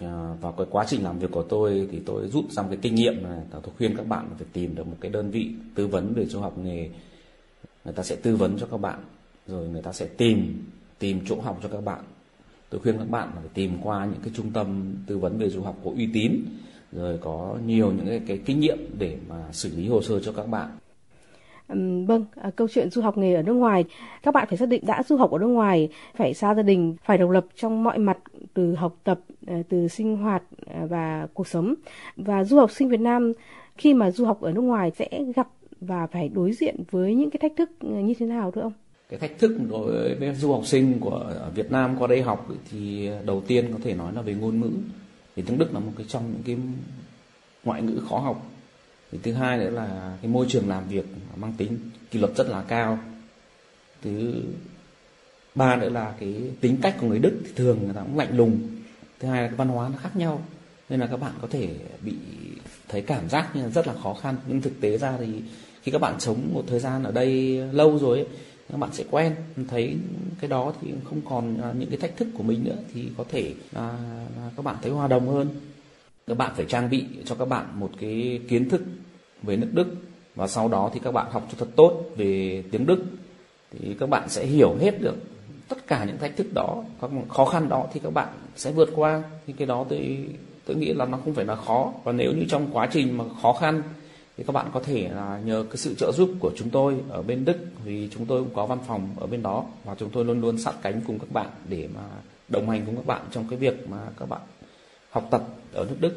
Ờ, 0.00 0.36
vào 0.40 0.52
cái 0.52 0.66
quá 0.70 0.84
trình 0.88 1.04
làm 1.04 1.18
việc 1.18 1.30
của 1.30 1.42
tôi 1.42 1.88
thì 1.92 2.00
tôi 2.06 2.28
rút 2.28 2.52
ra 2.52 2.62
một 2.62 2.68
cái 2.70 2.78
kinh 2.82 2.94
nghiệm 2.94 3.24
là 3.24 3.42
tôi 3.50 3.72
khuyên 3.78 3.96
các 3.96 4.06
bạn 4.06 4.28
phải 4.38 4.46
tìm 4.52 4.74
được 4.74 4.86
một 4.86 4.96
cái 5.00 5.10
đơn 5.10 5.30
vị 5.30 5.50
tư 5.74 5.86
vấn 5.86 6.14
về 6.14 6.26
du 6.26 6.40
học 6.40 6.58
nghề. 6.58 6.88
Người 7.84 7.94
ta 7.94 8.02
sẽ 8.02 8.16
tư 8.16 8.36
vấn 8.36 8.58
cho 8.58 8.66
các 8.70 8.76
bạn 8.76 8.98
rồi 9.46 9.68
người 9.68 9.82
ta 9.82 9.92
sẽ 9.92 10.06
tìm 10.06 10.64
tìm 10.98 11.20
chỗ 11.26 11.40
học 11.40 11.58
cho 11.62 11.68
các 11.68 11.84
bạn. 11.84 12.04
Tôi 12.70 12.80
khuyên 12.80 12.98
các 12.98 13.10
bạn 13.10 13.28
là 13.34 13.40
phải 13.40 13.50
tìm 13.54 13.78
qua 13.82 14.04
những 14.04 14.20
cái 14.22 14.32
trung 14.36 14.50
tâm 14.50 14.94
tư 15.06 15.18
vấn 15.18 15.38
về 15.38 15.50
du 15.50 15.62
học 15.62 15.76
có 15.84 15.90
uy 15.90 16.08
tín 16.12 16.44
rồi 16.92 17.18
có 17.20 17.58
nhiều 17.66 17.92
những 17.92 18.06
cái, 18.06 18.20
cái 18.26 18.40
kinh 18.44 18.60
nghiệm 18.60 18.78
để 18.98 19.18
mà 19.28 19.44
xử 19.52 19.76
lý 19.76 19.88
hồ 19.88 20.02
sơ 20.02 20.20
cho 20.20 20.32
các 20.32 20.46
bạn 20.46 20.79
vâng, 22.06 22.24
à, 22.34 22.50
câu 22.56 22.68
chuyện 22.68 22.90
du 22.90 23.02
học 23.02 23.18
nghề 23.18 23.34
ở 23.34 23.42
nước 23.42 23.52
ngoài, 23.52 23.84
các 24.22 24.34
bạn 24.34 24.46
phải 24.48 24.58
xác 24.58 24.68
định 24.68 24.86
đã 24.86 25.02
du 25.02 25.16
học 25.16 25.30
ở 25.30 25.38
nước 25.38 25.46
ngoài, 25.46 25.88
phải 26.16 26.34
xa 26.34 26.54
gia 26.54 26.62
đình, 26.62 26.96
phải 27.04 27.18
độc 27.18 27.30
lập 27.30 27.46
trong 27.56 27.84
mọi 27.84 27.98
mặt 27.98 28.18
từ 28.54 28.74
học 28.74 28.96
tập, 29.04 29.20
à, 29.46 29.62
từ 29.68 29.88
sinh 29.88 30.16
hoạt 30.16 30.42
à, 30.66 30.86
và 30.90 31.26
cuộc 31.34 31.48
sống. 31.48 31.74
Và 32.16 32.44
du 32.44 32.58
học 32.58 32.70
sinh 32.70 32.88
Việt 32.88 33.00
Nam 33.00 33.32
khi 33.76 33.94
mà 33.94 34.10
du 34.10 34.24
học 34.24 34.40
ở 34.40 34.52
nước 34.52 34.60
ngoài 34.60 34.90
sẽ 34.98 35.08
gặp 35.36 35.48
và 35.80 36.06
phải 36.06 36.28
đối 36.28 36.52
diện 36.52 36.76
với 36.90 37.14
những 37.14 37.30
cái 37.30 37.38
thách 37.42 37.56
thức 37.56 37.70
à, 37.80 38.00
như 38.00 38.14
thế 38.18 38.26
nào 38.26 38.50
thưa 38.50 38.60
ông? 38.60 38.72
cái 39.10 39.18
thách 39.18 39.38
thức 39.38 39.56
đối 39.70 40.14
với 40.14 40.34
du 40.34 40.52
học 40.52 40.66
sinh 40.66 40.98
của 41.00 41.34
Việt 41.54 41.70
Nam 41.72 41.96
qua 41.98 42.06
đây 42.06 42.22
học 42.22 42.48
thì 42.70 43.10
đầu 43.26 43.42
tiên 43.46 43.64
có 43.72 43.78
thể 43.82 43.94
nói 43.94 44.12
là 44.12 44.22
về 44.22 44.34
ngôn 44.34 44.60
ngữ 44.60 44.70
thì 45.36 45.42
tiếng 45.46 45.58
Đức 45.58 45.74
là 45.74 45.80
một 45.80 45.92
cái 45.96 46.06
trong 46.08 46.22
những 46.32 46.42
cái 46.44 46.56
ngoại 47.64 47.82
ngữ 47.82 48.00
khó 48.08 48.18
học 48.18 48.49
thì 49.12 49.18
thứ 49.22 49.32
hai 49.32 49.58
nữa 49.58 49.70
là 49.70 50.16
cái 50.22 50.30
môi 50.30 50.46
trường 50.48 50.68
làm 50.68 50.88
việc 50.88 51.04
mang 51.36 51.52
tính 51.56 51.78
kỷ 52.10 52.18
luật 52.18 52.36
rất 52.36 52.48
là 52.48 52.62
cao. 52.62 52.98
Thứ 54.02 54.42
ba 55.54 55.76
nữa 55.76 55.88
là 55.88 56.14
cái 56.20 56.34
tính 56.60 56.76
cách 56.82 56.96
của 57.00 57.06
người 57.06 57.18
Đức 57.18 57.40
thì 57.44 57.50
thường 57.56 57.78
người 57.84 57.94
ta 57.94 58.00
cũng 58.00 58.18
lạnh 58.18 58.36
lùng. 58.36 58.60
Thứ 59.20 59.28
hai 59.28 59.42
là 59.42 59.48
cái 59.48 59.56
văn 59.56 59.68
hóa 59.68 59.88
nó 59.88 59.98
khác 59.98 60.16
nhau 60.16 60.42
nên 60.88 61.00
là 61.00 61.06
các 61.06 61.16
bạn 61.16 61.32
có 61.42 61.48
thể 61.50 61.76
bị 62.02 62.14
thấy 62.88 63.02
cảm 63.02 63.28
giác 63.28 63.56
như 63.56 63.62
là 63.62 63.68
rất 63.68 63.86
là 63.86 63.94
khó 64.02 64.14
khăn. 64.14 64.36
Nhưng 64.46 64.60
thực 64.60 64.80
tế 64.80 64.98
ra 64.98 65.16
thì 65.18 65.42
khi 65.82 65.92
các 65.92 66.00
bạn 66.00 66.20
sống 66.20 66.50
một 66.54 66.64
thời 66.66 66.80
gian 66.80 67.04
ở 67.04 67.12
đây 67.12 67.62
lâu 67.72 67.98
rồi 67.98 68.18
ấy, 68.18 68.28
các 68.70 68.78
bạn 68.78 68.90
sẽ 68.92 69.04
quen 69.10 69.34
thấy 69.68 69.96
cái 70.40 70.50
đó 70.50 70.72
thì 70.80 70.88
không 71.04 71.20
còn 71.28 71.60
à, 71.62 71.72
những 71.78 71.88
cái 71.88 71.98
thách 71.98 72.16
thức 72.16 72.28
của 72.34 72.42
mình 72.42 72.64
nữa 72.64 72.76
thì 72.94 73.08
có 73.16 73.24
thể 73.28 73.54
là 73.72 73.98
các 74.56 74.64
bạn 74.64 74.76
thấy 74.82 74.92
hòa 74.92 75.08
đồng 75.08 75.28
hơn. 75.28 75.48
Các 76.26 76.36
bạn 76.36 76.52
phải 76.56 76.66
trang 76.68 76.90
bị 76.90 77.04
cho 77.24 77.34
các 77.34 77.44
bạn 77.44 77.66
một 77.80 77.90
cái 78.00 78.40
kiến 78.48 78.68
thức 78.68 78.82
về 79.42 79.56
nước 79.56 79.68
Đức. 79.72 79.86
Và 80.34 80.46
sau 80.46 80.68
đó 80.68 80.90
thì 80.94 81.00
các 81.04 81.12
bạn 81.12 81.26
học 81.30 81.46
cho 81.50 81.54
thật 81.58 81.68
tốt 81.76 82.04
về 82.16 82.62
tiếng 82.70 82.86
Đức. 82.86 83.04
Thì 83.70 83.96
các 84.00 84.08
bạn 84.08 84.28
sẽ 84.28 84.46
hiểu 84.46 84.76
hết 84.80 85.00
được 85.00 85.16
tất 85.68 85.86
cả 85.86 86.04
những 86.04 86.18
thách 86.18 86.36
thức 86.36 86.46
đó. 86.54 86.84
Các 87.00 87.10
khó 87.28 87.44
khăn 87.44 87.68
đó 87.68 87.86
thì 87.92 88.00
các 88.00 88.12
bạn 88.12 88.28
sẽ 88.56 88.72
vượt 88.72 88.88
qua. 88.94 89.22
Thì 89.46 89.52
cái 89.52 89.66
đó 89.66 89.86
tôi 89.88 90.28
tôi 90.64 90.76
nghĩ 90.76 90.92
là 90.92 91.04
nó 91.04 91.18
không 91.24 91.34
phải 91.34 91.44
là 91.44 91.56
khó. 91.56 91.92
Và 92.04 92.12
nếu 92.12 92.32
như 92.32 92.44
trong 92.48 92.68
quá 92.72 92.88
trình 92.92 93.18
mà 93.18 93.24
khó 93.42 93.52
khăn 93.52 93.82
thì 94.36 94.44
các 94.44 94.52
bạn 94.52 94.66
có 94.72 94.80
thể 94.80 95.08
là 95.14 95.40
nhờ 95.44 95.64
cái 95.70 95.76
sự 95.76 95.94
trợ 95.94 96.12
giúp 96.12 96.30
của 96.40 96.50
chúng 96.56 96.70
tôi 96.70 96.96
ở 97.08 97.22
bên 97.22 97.44
Đức. 97.44 97.56
Vì 97.84 98.08
chúng 98.12 98.26
tôi 98.26 98.40
cũng 98.40 98.54
có 98.54 98.66
văn 98.66 98.78
phòng 98.86 99.08
ở 99.20 99.26
bên 99.26 99.42
đó. 99.42 99.64
Và 99.84 99.94
chúng 99.94 100.10
tôi 100.10 100.24
luôn 100.24 100.40
luôn 100.40 100.58
sát 100.58 100.74
cánh 100.82 101.00
cùng 101.06 101.18
các 101.18 101.32
bạn 101.32 101.48
để 101.68 101.88
mà 101.94 102.02
đồng 102.48 102.70
hành 102.70 102.82
cùng 102.86 102.96
các 102.96 103.06
bạn 103.06 103.22
trong 103.30 103.44
cái 103.50 103.58
việc 103.58 103.90
mà 103.90 103.98
các 104.18 104.28
bạn 104.28 104.40
học 105.10 105.28
tập 105.30 105.42
ở 105.72 105.84
nước 105.84 105.96
Đức. 106.00 106.14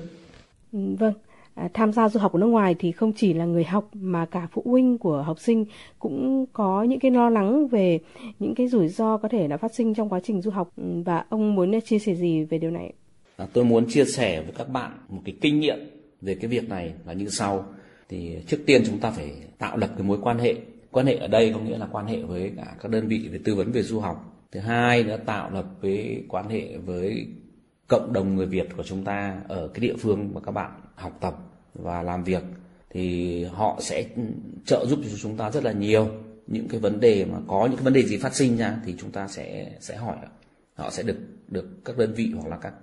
Ừ, 0.73 0.79
vâng, 0.99 1.13
À, 1.55 1.69
tham 1.73 1.91
gia 1.91 2.09
du 2.09 2.19
học 2.19 2.33
ở 2.33 2.39
nước 2.39 2.47
ngoài 2.47 2.75
thì 2.79 2.91
không 2.91 3.13
chỉ 3.13 3.33
là 3.33 3.45
người 3.45 3.63
học 3.63 3.89
mà 3.93 4.25
cả 4.25 4.47
phụ 4.51 4.61
huynh 4.65 4.97
của 4.97 5.21
học 5.21 5.39
sinh 5.39 5.65
cũng 5.99 6.45
có 6.53 6.83
những 6.83 6.99
cái 6.99 7.11
lo 7.11 7.29
lắng 7.29 7.67
về 7.67 7.99
những 8.39 8.55
cái 8.55 8.67
rủi 8.67 8.87
ro 8.87 9.17
có 9.17 9.27
thể 9.27 9.47
là 9.47 9.57
phát 9.57 9.73
sinh 9.73 9.93
trong 9.93 10.09
quá 10.09 10.19
trình 10.23 10.41
du 10.41 10.51
học. 10.51 10.69
Ừ, 10.77 10.83
và 11.05 11.25
ông 11.29 11.55
muốn 11.55 11.81
chia 11.81 11.99
sẻ 11.99 12.15
gì 12.15 12.43
về 12.43 12.57
điều 12.57 12.71
này? 12.71 12.93
À, 13.37 13.47
tôi 13.53 13.65
muốn 13.65 13.85
chia 13.89 14.05
sẻ 14.05 14.41
với 14.41 14.51
các 14.57 14.69
bạn 14.69 14.91
một 15.09 15.21
cái 15.25 15.35
kinh 15.41 15.59
nghiệm 15.59 15.77
về 16.21 16.35
cái 16.35 16.47
việc 16.47 16.69
này 16.69 16.93
là 17.05 17.13
như 17.13 17.29
sau. 17.29 17.65
Thì 18.09 18.37
trước 18.47 18.57
tiên 18.65 18.83
chúng 18.85 18.99
ta 18.99 19.11
phải 19.11 19.31
tạo 19.57 19.77
lập 19.77 19.89
cái 19.97 20.03
mối 20.03 20.17
quan 20.21 20.39
hệ. 20.39 20.55
Quan 20.91 21.05
hệ 21.05 21.15
ở 21.15 21.27
đây 21.27 21.51
có 21.53 21.59
nghĩa 21.59 21.77
là 21.77 21.87
quan 21.91 22.05
hệ 22.05 22.21
với 22.21 22.51
cả 22.57 22.75
các 22.81 22.91
đơn 22.91 23.07
vị 23.07 23.29
về 23.31 23.39
tư 23.43 23.55
vấn 23.55 23.71
về 23.71 23.81
du 23.81 23.99
học. 23.99 24.45
Thứ 24.51 24.59
hai 24.59 25.03
nữa 25.03 25.17
tạo 25.25 25.51
lập 25.51 25.65
với 25.81 26.23
quan 26.27 26.49
hệ 26.49 26.77
với 26.77 27.27
cộng 27.87 28.13
đồng 28.13 28.35
người 28.35 28.45
Việt 28.45 28.67
của 28.77 28.83
chúng 28.83 29.03
ta 29.03 29.41
ở 29.47 29.67
cái 29.73 29.81
địa 29.81 29.95
phương 29.99 30.29
mà 30.33 30.41
các 30.41 30.51
bạn 30.51 30.71
học 30.95 31.17
tập 31.21 31.35
và 31.73 32.01
làm 32.01 32.23
việc 32.23 32.43
thì 32.89 33.43
họ 33.43 33.79
sẽ 33.81 34.05
trợ 34.65 34.85
giúp 34.85 34.99
cho 35.03 35.17
chúng 35.17 35.37
ta 35.37 35.51
rất 35.51 35.63
là 35.63 35.71
nhiều. 35.71 36.09
Những 36.47 36.67
cái 36.67 36.79
vấn 36.79 36.99
đề 36.99 37.25
mà 37.25 37.37
có 37.47 37.65
những 37.65 37.75
cái 37.75 37.83
vấn 37.83 37.93
đề 37.93 38.03
gì 38.03 38.17
phát 38.17 38.35
sinh 38.35 38.57
ra 38.57 38.77
thì 38.85 38.95
chúng 38.99 39.11
ta 39.11 39.27
sẽ 39.27 39.71
sẽ 39.79 39.95
hỏi. 39.95 40.17
Họ 40.75 40.89
sẽ 40.89 41.03
được 41.03 41.17
được 41.47 41.85
các 41.85 41.97
đơn 41.97 42.13
vị 42.13 42.31
hoặc 42.35 42.49
là 42.49 42.57
các 42.57 42.73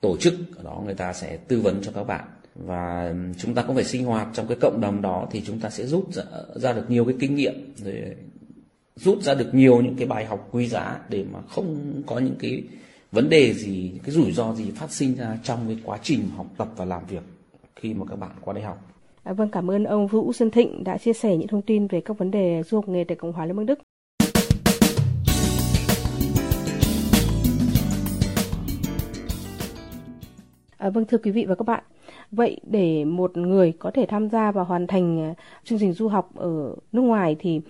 tổ 0.00 0.16
chức 0.16 0.34
ở 0.56 0.62
đó 0.62 0.82
người 0.84 0.94
ta 0.94 1.12
sẽ 1.12 1.36
tư 1.36 1.60
vấn 1.60 1.82
cho 1.82 1.92
các 1.92 2.04
bạn. 2.04 2.24
Và 2.54 3.14
chúng 3.38 3.54
ta 3.54 3.62
cũng 3.62 3.74
phải 3.74 3.84
sinh 3.84 4.04
hoạt 4.04 4.28
trong 4.32 4.46
cái 4.46 4.56
cộng 4.60 4.80
đồng 4.80 5.02
đó 5.02 5.28
thì 5.30 5.42
chúng 5.46 5.60
ta 5.60 5.70
sẽ 5.70 5.86
rút 5.86 6.12
ra, 6.12 6.22
ra 6.54 6.72
được 6.72 6.90
nhiều 6.90 7.04
cái 7.04 7.14
kinh 7.20 7.34
nghiệm 7.34 7.74
rồi 7.76 8.16
rút 8.96 9.22
ra 9.22 9.34
được 9.34 9.54
nhiều 9.54 9.82
những 9.82 9.96
cái 9.96 10.06
bài 10.06 10.24
học 10.24 10.48
quý 10.52 10.68
giá 10.68 11.00
để 11.08 11.24
mà 11.32 11.40
không 11.48 12.02
có 12.06 12.18
những 12.18 12.36
cái 12.38 12.62
vấn 13.14 13.28
đề 13.28 13.54
gì 13.54 13.90
những 13.94 14.02
cái 14.02 14.10
rủi 14.10 14.32
ro 14.32 14.54
gì 14.54 14.70
phát 14.70 14.90
sinh 14.90 15.14
ra 15.14 15.38
trong 15.42 15.58
cái 15.66 15.78
quá 15.84 15.98
trình 16.02 16.28
học 16.36 16.46
tập 16.56 16.68
và 16.76 16.84
làm 16.84 17.02
việc 17.08 17.22
khi 17.76 17.94
mà 17.94 18.06
các 18.06 18.16
bạn 18.16 18.30
qua 18.40 18.54
đại 18.54 18.64
học. 18.64 18.78
À, 19.22 19.32
vâng, 19.32 19.48
cảm 19.48 19.70
ơn 19.70 19.84
ông 19.84 20.06
Vũ 20.06 20.32
Xuân 20.32 20.50
Thịnh 20.50 20.84
đã 20.84 20.98
chia 20.98 21.12
sẻ 21.12 21.36
những 21.36 21.48
thông 21.48 21.62
tin 21.62 21.86
về 21.86 22.00
các 22.00 22.18
vấn 22.18 22.30
đề 22.30 22.62
du 22.62 22.76
học 22.76 22.88
nghề 22.88 23.04
tại 23.04 23.16
Cộng 23.16 23.32
hòa 23.32 23.46
Liên 23.46 23.56
bang 23.56 23.66
Đức. 23.66 23.78
À, 30.76 30.90
vâng 30.90 31.04
thưa 31.04 31.18
quý 31.18 31.30
vị 31.30 31.44
và 31.48 31.54
các 31.54 31.66
bạn, 31.66 31.84
vậy 32.30 32.60
để 32.62 33.04
một 33.04 33.36
người 33.36 33.72
có 33.78 33.90
thể 33.90 34.06
tham 34.06 34.28
gia 34.28 34.52
và 34.52 34.62
hoàn 34.62 34.86
thành 34.86 35.34
chương 35.64 35.78
trình 35.78 35.92
du 35.92 36.08
học 36.08 36.30
ở 36.34 36.74
nước 36.92 37.02
ngoài 37.02 37.36
thì 37.38 37.60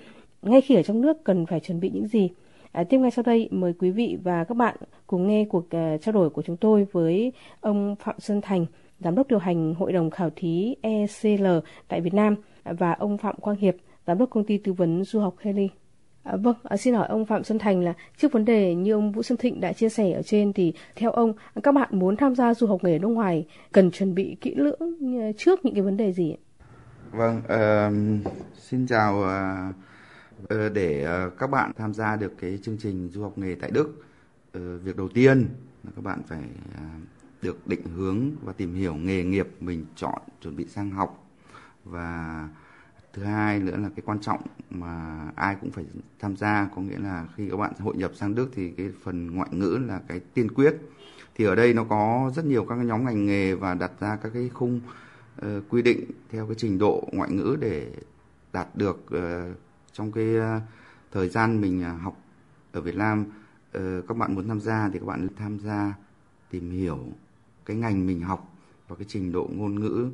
ngay 0.42 0.60
khi 0.60 0.74
ở 0.74 0.82
trong 0.82 1.00
nước 1.00 1.24
cần 1.24 1.46
phải 1.46 1.60
chuẩn 1.60 1.80
bị 1.80 1.90
những 1.94 2.08
gì? 2.08 2.30
À, 2.74 2.84
tiếp 2.84 2.98
ngay 2.98 3.10
sau 3.10 3.22
đây 3.22 3.48
mời 3.50 3.72
quý 3.78 3.90
vị 3.90 4.18
và 4.22 4.44
các 4.44 4.56
bạn 4.56 4.76
cùng 5.06 5.26
nghe 5.26 5.44
cuộc 5.48 5.64
uh, 5.64 6.02
trao 6.02 6.12
đổi 6.12 6.30
của 6.30 6.42
chúng 6.42 6.56
tôi 6.56 6.86
với 6.92 7.32
ông 7.60 7.96
Phạm 7.96 8.20
Xuân 8.20 8.40
Thành, 8.40 8.66
giám 9.00 9.14
đốc 9.14 9.28
điều 9.28 9.38
hành 9.38 9.74
hội 9.74 9.92
đồng 9.92 10.10
khảo 10.10 10.30
thí 10.36 10.76
ECL 10.82 11.46
tại 11.88 12.00
Việt 12.00 12.14
Nam 12.14 12.36
và 12.64 12.92
ông 12.92 13.18
Phạm 13.18 13.36
Quang 13.36 13.56
Hiệp, 13.56 13.74
giám 14.06 14.18
đốc 14.18 14.30
công 14.30 14.44
ty 14.44 14.58
tư 14.58 14.72
vấn 14.72 15.04
du 15.04 15.20
học 15.20 15.34
Haley. 15.38 15.70
À, 16.22 16.36
vâng, 16.36 16.54
à, 16.62 16.76
xin 16.76 16.94
hỏi 16.94 17.06
ông 17.08 17.26
Phạm 17.26 17.44
Xuân 17.44 17.58
Thành 17.58 17.80
là 17.80 17.94
trước 18.16 18.32
vấn 18.32 18.44
đề 18.44 18.74
như 18.74 18.92
ông 18.92 19.12
Vũ 19.12 19.22
Xuân 19.22 19.38
Thịnh 19.38 19.60
đã 19.60 19.72
chia 19.72 19.88
sẻ 19.88 20.12
ở 20.12 20.22
trên 20.22 20.52
thì 20.52 20.72
theo 20.96 21.10
ông 21.10 21.32
các 21.62 21.74
bạn 21.74 21.88
muốn 21.92 22.16
tham 22.16 22.34
gia 22.34 22.54
du 22.54 22.66
học 22.66 22.84
nghề 22.84 22.98
nước 22.98 23.08
ngoài 23.08 23.46
cần 23.72 23.90
chuẩn 23.90 24.14
bị 24.14 24.36
kỹ 24.40 24.54
lưỡng 24.54 24.78
à, 25.20 25.30
trước 25.36 25.64
những 25.64 25.74
cái 25.74 25.82
vấn 25.82 25.96
đề 25.96 26.12
gì? 26.12 26.36
Vâng, 27.10 27.38
uh, 27.38 28.26
xin 28.56 28.86
chào 28.86 29.18
uh, 29.20 29.74
Ờ, 30.48 30.68
để 30.68 31.02
ờ, 31.02 31.30
các 31.30 31.50
bạn 31.50 31.72
tham 31.76 31.94
gia 31.94 32.16
được 32.16 32.32
cái 32.40 32.58
chương 32.62 32.78
trình 32.78 33.08
du 33.12 33.22
học 33.22 33.38
nghề 33.38 33.54
tại 33.54 33.70
Đức. 33.70 34.02
Ờ, 34.52 34.78
việc 34.78 34.96
đầu 34.96 35.08
tiên 35.08 35.48
là 35.84 35.90
các 35.96 36.04
bạn 36.04 36.22
phải 36.28 36.42
à, 36.74 36.90
được 37.42 37.66
định 37.66 37.84
hướng 37.96 38.30
và 38.44 38.52
tìm 38.52 38.74
hiểu 38.74 38.94
nghề 38.94 39.24
nghiệp 39.24 39.48
mình 39.60 39.86
chọn 39.96 40.22
chuẩn 40.42 40.56
bị 40.56 40.66
sang 40.66 40.90
học 40.90 41.26
và 41.84 42.48
thứ 43.12 43.22
hai 43.22 43.60
nữa 43.60 43.76
là 43.76 43.88
cái 43.88 44.02
quan 44.06 44.20
trọng 44.20 44.40
mà 44.70 45.24
ai 45.36 45.56
cũng 45.60 45.70
phải 45.70 45.84
tham 46.20 46.36
gia 46.36 46.68
có 46.76 46.82
nghĩa 46.82 46.98
là 46.98 47.26
khi 47.36 47.48
các 47.50 47.56
bạn 47.56 47.72
hội 47.78 47.96
nhập 47.96 48.10
sang 48.14 48.34
Đức 48.34 48.50
thì 48.54 48.70
cái 48.70 48.90
phần 49.02 49.36
ngoại 49.36 49.48
ngữ 49.52 49.78
là 49.86 50.00
cái 50.08 50.20
tiên 50.20 50.54
quyết 50.54 50.76
thì 51.34 51.44
ở 51.44 51.54
đây 51.54 51.74
nó 51.74 51.84
có 51.84 52.32
rất 52.36 52.44
nhiều 52.44 52.64
các 52.68 52.74
nhóm 52.74 53.04
ngành 53.04 53.26
nghề 53.26 53.54
và 53.54 53.74
đặt 53.74 53.92
ra 54.00 54.16
các 54.16 54.30
cái 54.34 54.48
khung 54.54 54.80
uh, 55.46 55.46
quy 55.68 55.82
định 55.82 56.04
theo 56.30 56.46
cái 56.46 56.54
trình 56.54 56.78
độ 56.78 57.08
ngoại 57.12 57.30
ngữ 57.30 57.56
để 57.60 57.90
đạt 58.52 58.76
được 58.76 59.06
uh, 59.06 59.56
trong 59.94 60.12
cái 60.12 60.36
ờ, 60.36 60.60
thời 61.12 61.28
gian 61.28 61.60
mình 61.60 61.82
ờ, 61.82 61.92
học 61.92 62.16
ở 62.72 62.80
Việt 62.80 62.96
Nam 62.96 63.24
ờ, 63.72 64.02
các 64.08 64.16
bạn 64.16 64.34
muốn 64.34 64.48
tham 64.48 64.60
gia 64.60 64.88
thì 64.92 64.98
các 64.98 65.06
bạn 65.06 65.28
tham 65.38 65.58
gia 65.58 65.94
tìm 66.50 66.70
hiểu 66.70 66.98
cái 67.66 67.76
ngành 67.76 68.06
mình 68.06 68.20
học 68.20 68.54
và 68.88 68.96
cái 68.96 69.04
trình 69.08 69.32
độ 69.32 69.48
ngôn 69.52 69.80
ngữ 69.80 70.10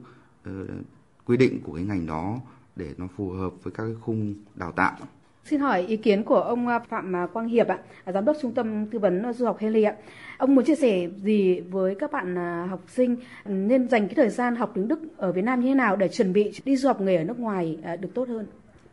quy 1.26 1.36
định 1.36 1.60
của 1.64 1.74
cái 1.74 1.84
ngành 1.84 2.06
đó 2.06 2.38
để 2.76 2.94
nó 2.96 3.06
phù 3.16 3.30
hợp 3.30 3.52
với 3.62 3.72
các 3.72 3.82
cái 3.84 3.94
khung 4.00 4.34
đào 4.54 4.72
tạo. 4.72 4.96
Xin 5.44 5.60
hỏi 5.60 5.82
ý 5.82 5.96
kiến 5.96 6.24
của 6.24 6.40
ông 6.40 6.66
Phạm 6.88 7.14
Quang 7.32 7.48
Hiệp 7.48 7.68
ạ, 7.68 7.78
à, 8.04 8.12
giám 8.12 8.24
đốc 8.24 8.36
trung 8.42 8.54
tâm 8.54 8.86
tư 8.86 8.98
vấn 8.98 9.32
du 9.32 9.46
học 9.46 9.58
Haley 9.60 9.82
ạ. 9.82 9.94
Ông 10.38 10.54
muốn 10.54 10.64
chia 10.64 10.74
sẻ 10.74 11.08
gì 11.16 11.60
với 11.60 11.94
các 11.94 12.12
bạn 12.12 12.36
học 12.68 12.80
sinh 12.88 13.16
nên 13.44 13.88
dành 13.88 14.08
cái 14.08 14.14
thời 14.14 14.28
gian 14.28 14.56
học 14.56 14.72
tiếng 14.74 14.88
Đức 14.88 15.00
ở 15.16 15.32
Việt 15.32 15.42
Nam 15.42 15.60
như 15.60 15.68
thế 15.68 15.74
nào 15.74 15.96
để 15.96 16.08
chuẩn 16.08 16.32
bị 16.32 16.52
đi 16.64 16.76
du 16.76 16.88
học 16.88 17.00
nghề 17.00 17.16
ở 17.16 17.24
nước 17.24 17.38
ngoài 17.38 17.78
được 18.00 18.10
tốt 18.14 18.28
hơn? 18.28 18.46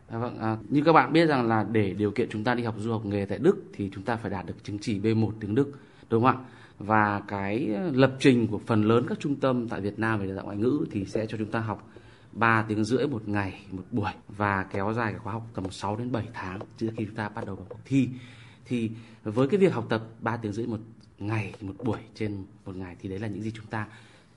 À, 0.07 0.17
vâng, 0.17 0.39
à, 0.39 0.57
như 0.69 0.81
các 0.85 0.93
bạn 0.93 1.13
biết 1.13 1.25
rằng 1.25 1.47
là 1.47 1.65
để 1.71 1.93
điều 1.93 2.11
kiện 2.11 2.29
chúng 2.29 2.43
ta 2.43 2.55
đi 2.55 2.63
học 2.63 2.75
du 2.77 2.91
học 2.91 3.05
nghề 3.05 3.25
tại 3.25 3.37
Đức 3.37 3.63
thì 3.73 3.89
chúng 3.93 4.03
ta 4.03 4.15
phải 4.15 4.31
đạt 4.31 4.45
được 4.45 4.63
chứng 4.63 4.79
chỉ 4.79 4.99
B1 4.99 5.31
tiếng 5.39 5.55
Đức, 5.55 5.71
đúng 6.09 6.23
không 6.23 6.37
ạ? 6.37 6.45
Và 6.79 7.21
cái 7.27 7.67
lập 7.93 8.11
trình 8.19 8.47
của 8.47 8.59
phần 8.65 8.83
lớn 8.83 9.05
các 9.09 9.19
trung 9.19 9.35
tâm 9.35 9.67
tại 9.69 9.81
Việt 9.81 9.99
Nam 9.99 10.19
về 10.19 10.27
đào 10.27 10.35
tạo 10.35 10.45
ngoại 10.45 10.57
ngữ 10.57 10.85
thì 10.91 11.05
sẽ 11.05 11.25
cho 11.25 11.37
chúng 11.37 11.51
ta 11.51 11.59
học 11.59 11.89
3 12.31 12.65
tiếng 12.67 12.83
rưỡi 12.83 13.07
một 13.07 13.27
ngày 13.27 13.65
một 13.71 13.83
buổi 13.91 14.11
và 14.27 14.63
kéo 14.63 14.93
dài 14.93 15.11
cái 15.11 15.19
khóa 15.19 15.33
học 15.33 15.47
tầm 15.53 15.71
6 15.71 15.95
đến 15.95 16.11
7 16.11 16.27
tháng 16.33 16.59
trước 16.77 16.89
khi 16.97 17.05
chúng 17.05 17.15
ta 17.15 17.29
bắt 17.29 17.45
đầu 17.45 17.55
vào 17.55 17.65
cuộc 17.69 17.79
thi 17.85 18.09
thì 18.65 18.91
với 19.23 19.47
cái 19.47 19.59
việc 19.59 19.73
học 19.73 19.85
tập 19.89 20.03
3 20.19 20.37
tiếng 20.37 20.53
rưỡi 20.53 20.67
một 20.67 20.79
ngày 21.19 21.53
một 21.61 21.73
buổi 21.83 21.99
trên 22.15 22.43
một 22.65 22.75
ngày 22.75 22.95
thì 22.99 23.09
đấy 23.09 23.19
là 23.19 23.27
những 23.27 23.41
gì 23.41 23.51
chúng 23.55 23.65
ta 23.65 23.87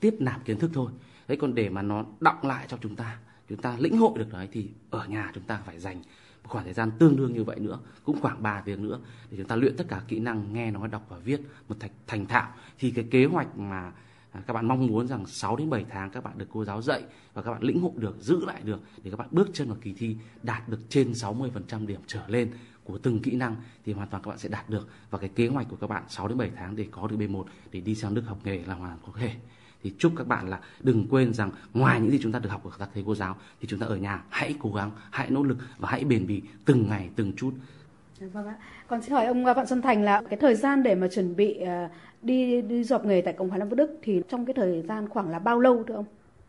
tiếp 0.01 0.15
nạp 0.19 0.45
kiến 0.45 0.59
thức 0.59 0.71
thôi 0.75 0.93
đấy 1.29 1.39
còn 1.41 1.55
để 1.55 1.69
mà 1.69 1.83
nó 1.83 2.05
đọng 2.21 2.39
lại 2.43 2.67
cho 2.69 2.79
chúng 2.81 2.97
ta 2.97 3.19
chúng 3.51 3.59
ta 3.59 3.77
lĩnh 3.79 3.99
hội 3.99 4.19
được 4.19 4.33
đấy 4.33 4.49
thì 4.53 4.69
ở 4.91 5.07
nhà 5.07 5.31
chúng 5.35 5.45
ta 5.45 5.61
phải 5.67 5.81
dành 5.81 5.97
một 6.43 6.49
khoảng 6.49 6.65
thời 6.65 6.73
gian 6.75 6.91
tương 6.99 7.17
đương 7.17 7.33
như 7.33 7.45
vậy 7.45 7.59
nữa 7.61 7.79
cũng 8.05 8.21
khoảng 8.21 8.43
3 8.43 8.61
tiếng 8.61 8.83
nữa 8.83 8.99
để 9.31 9.37
chúng 9.37 9.47
ta 9.47 9.57
luyện 9.57 9.77
tất 9.77 9.85
cả 9.89 10.03
kỹ 10.09 10.19
năng 10.19 10.53
nghe 10.53 10.71
nói 10.71 10.89
đọc 10.89 11.07
và 11.09 11.17
viết 11.19 11.41
một 11.69 11.77
thành, 11.81 11.91
thành 12.07 12.27
thạo 12.27 12.49
thì 12.79 12.91
cái 12.91 13.05
kế 13.11 13.25
hoạch 13.25 13.59
mà 13.59 13.93
à, 14.33 14.43
các 14.47 14.55
bạn 14.55 14.69
mong 14.69 14.87
muốn 14.87 15.09
rằng 15.09 15.27
6 15.27 15.57
đến 15.57 15.71
7 15.71 15.85
tháng 15.91 16.11
các 16.11 16.25
bạn 16.25 16.39
được 16.39 16.47
cô 16.53 16.65
giáo 16.65 16.83
dạy 16.83 17.03
và 17.35 17.43
các 17.43 17.51
bạn 17.51 17.63
lĩnh 17.63 17.81
hội 17.81 17.93
được, 17.97 18.17
giữ 18.21 18.45
lại 18.45 18.61
được 18.65 18.81
để 19.03 19.11
các 19.11 19.17
bạn 19.17 19.29
bước 19.31 19.51
chân 19.53 19.69
vào 19.69 19.79
kỳ 19.81 19.93
thi 19.93 20.17
đạt 20.43 20.69
được 20.69 20.81
trên 20.89 21.13
60% 21.13 21.87
điểm 21.87 22.01
trở 22.07 22.23
lên 22.29 22.53
của 22.85 22.99
từng 22.99 23.23
kỹ 23.23 23.31
năng 23.31 23.57
thì 23.85 23.93
hoàn 23.93 24.09
toàn 24.09 24.23
các 24.23 24.29
bạn 24.29 24.39
sẽ 24.39 24.49
đạt 24.49 24.71
được 24.71 24.89
và 25.11 25.19
cái 25.19 25.29
kế 25.29 25.49
hoạch 25.49 25.67
của 25.71 25.77
các 25.77 25.87
bạn 25.87 26.03
6 26.09 26.29
đến 26.29 26.39
7 26.39 26.51
tháng 26.57 26.77
để 26.77 26.87
có 26.91 27.07
được 27.07 27.17
B1 27.17 27.45
để 27.73 27.81
đi 27.81 27.95
sang 27.95 28.15
Đức 28.15 28.23
học 28.27 28.39
nghề 28.45 28.63
là 28.65 28.75
hoàn 28.75 28.91
toàn 28.91 29.13
có 29.15 29.21
thể. 29.21 29.33
Thì 29.83 29.93
chúc 29.99 30.13
các 30.17 30.27
bạn 30.27 30.49
là 30.49 30.61
đừng 30.81 31.07
quên 31.11 31.35
rằng 31.35 31.51
ngoài 31.75 32.01
những 32.01 32.11
gì 32.11 32.19
chúng 32.23 32.33
ta 32.33 32.39
được 32.39 32.51
học 32.51 32.61
của 32.65 32.71
các 32.79 32.89
thầy 32.95 33.05
cô 33.07 33.15
giáo 33.15 33.37
thì 33.61 33.69
chúng 33.69 33.81
ta 33.81 33.87
ở 33.87 33.97
nhà 33.97 34.23
hãy 34.29 34.55
cố 34.61 34.73
gắng, 34.73 34.91
hãy 35.11 35.31
nỗ 35.31 35.43
lực 35.43 35.57
và 35.79 35.89
hãy 35.91 36.05
bền 36.05 36.27
bỉ 36.27 36.43
từng 36.65 36.89
ngày 36.89 37.11
từng 37.17 37.33
chút 37.37 37.55
Vâng 38.33 38.47
ạ. 38.47 38.55
Còn 38.89 39.03
xin 39.03 39.13
hỏi 39.13 39.27
ông 39.27 39.45
Phạm 39.57 39.67
Xuân 39.67 39.83
Thành 39.83 40.03
là 40.03 40.23
cái 40.31 40.39
thời 40.39 40.55
gian 40.55 40.83
để 40.83 40.95
mà 40.95 41.09
chuẩn 41.09 41.37
bị 41.37 41.55
ờ, 41.55 41.89
đi 42.23 42.63
đi 42.63 42.85
du 42.85 42.95
học 42.95 43.05
nghề 43.05 43.21
tại 43.21 43.35
Cộng 43.39 43.49
hòa 43.49 43.59
Nam 43.59 43.69
Bắc 43.69 43.77
Đức 43.77 43.99
thì 44.03 44.23
trong 44.29 44.47
cái 44.47 44.55
thời 44.55 44.83
gian 44.83 45.09
khoảng 45.09 45.31
là 45.31 45.39
bao 45.39 45.61
lâu 45.61 45.85
thưa 45.89 45.95
ông? 45.95 46.05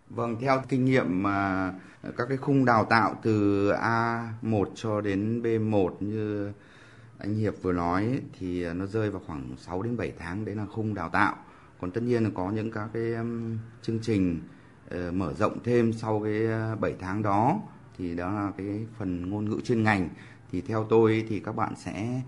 Vâng, 0.10 0.36
theo 0.42 0.62
kinh 0.70 0.86
nghiệm 0.86 1.24
mà 1.24 1.72
các 2.18 2.26
cái 2.28 2.38
khung 2.38 2.66
đào 2.66 2.86
tạo 2.86 3.16
từ 3.24 3.70
A1 3.72 4.66
cho 4.76 5.02
đến 5.02 5.42
B1 5.44 5.92
như 6.00 6.52
anh 7.18 7.36
Hiệp 7.36 7.54
vừa 7.62 7.74
nói 7.74 8.22
thì 8.40 8.74
nó 8.74 8.86
rơi 8.86 9.10
vào 9.10 9.22
khoảng 9.28 9.56
6 9.58 9.82
đến 9.82 9.98
7 9.98 10.14
tháng 10.20 10.46
đấy 10.46 10.56
là 10.56 10.66
khung 10.66 10.94
đào 10.94 11.10
tạo. 11.10 11.36
Còn 11.82 11.92
tất 11.92 12.04
nhiên 12.04 12.24
là 12.24 12.30
có 12.34 12.52
những 12.52 12.72
các 12.72 12.90
cái 12.94 13.04
chương 13.82 14.00
trình 14.02 14.42
ờ, 14.90 15.12
mở 15.12 15.34
rộng 15.34 15.58
thêm 15.64 15.94
sau 15.94 16.22
cái 16.24 16.46
ờ, 16.46 16.76
7 16.76 16.96
tháng 17.00 17.24
đó. 17.24 17.60
Thì 17.98 18.16
đó 18.16 18.32
là 18.32 18.52
cái 18.58 18.86
phần 18.98 19.30
ngôn 19.30 19.50
ngữ 19.50 19.60
chuyên 19.64 19.84
ngành. 19.84 20.10
Thì 20.52 20.62
theo 20.62 20.86
tôi 20.90 21.26
thì 21.30 21.40
các 21.40 21.56
bạn 21.56 21.74
sẽ 21.78 22.22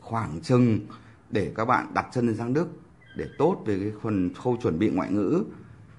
khoảng 0.00 0.40
chừng 0.40 0.80
để 1.30 1.52
các 1.54 1.64
bạn 1.64 1.94
đặt 1.94 2.06
chân 2.12 2.36
sang 2.36 2.54
Đức 2.54 2.68
để 3.16 3.26
tốt 3.38 3.62
về 3.66 3.78
cái 3.78 3.92
phần 4.02 4.34
khâu 4.34 4.56
chuẩn 4.62 4.78
bị 4.78 4.90
ngoại 4.90 5.10
ngữ. 5.10 5.44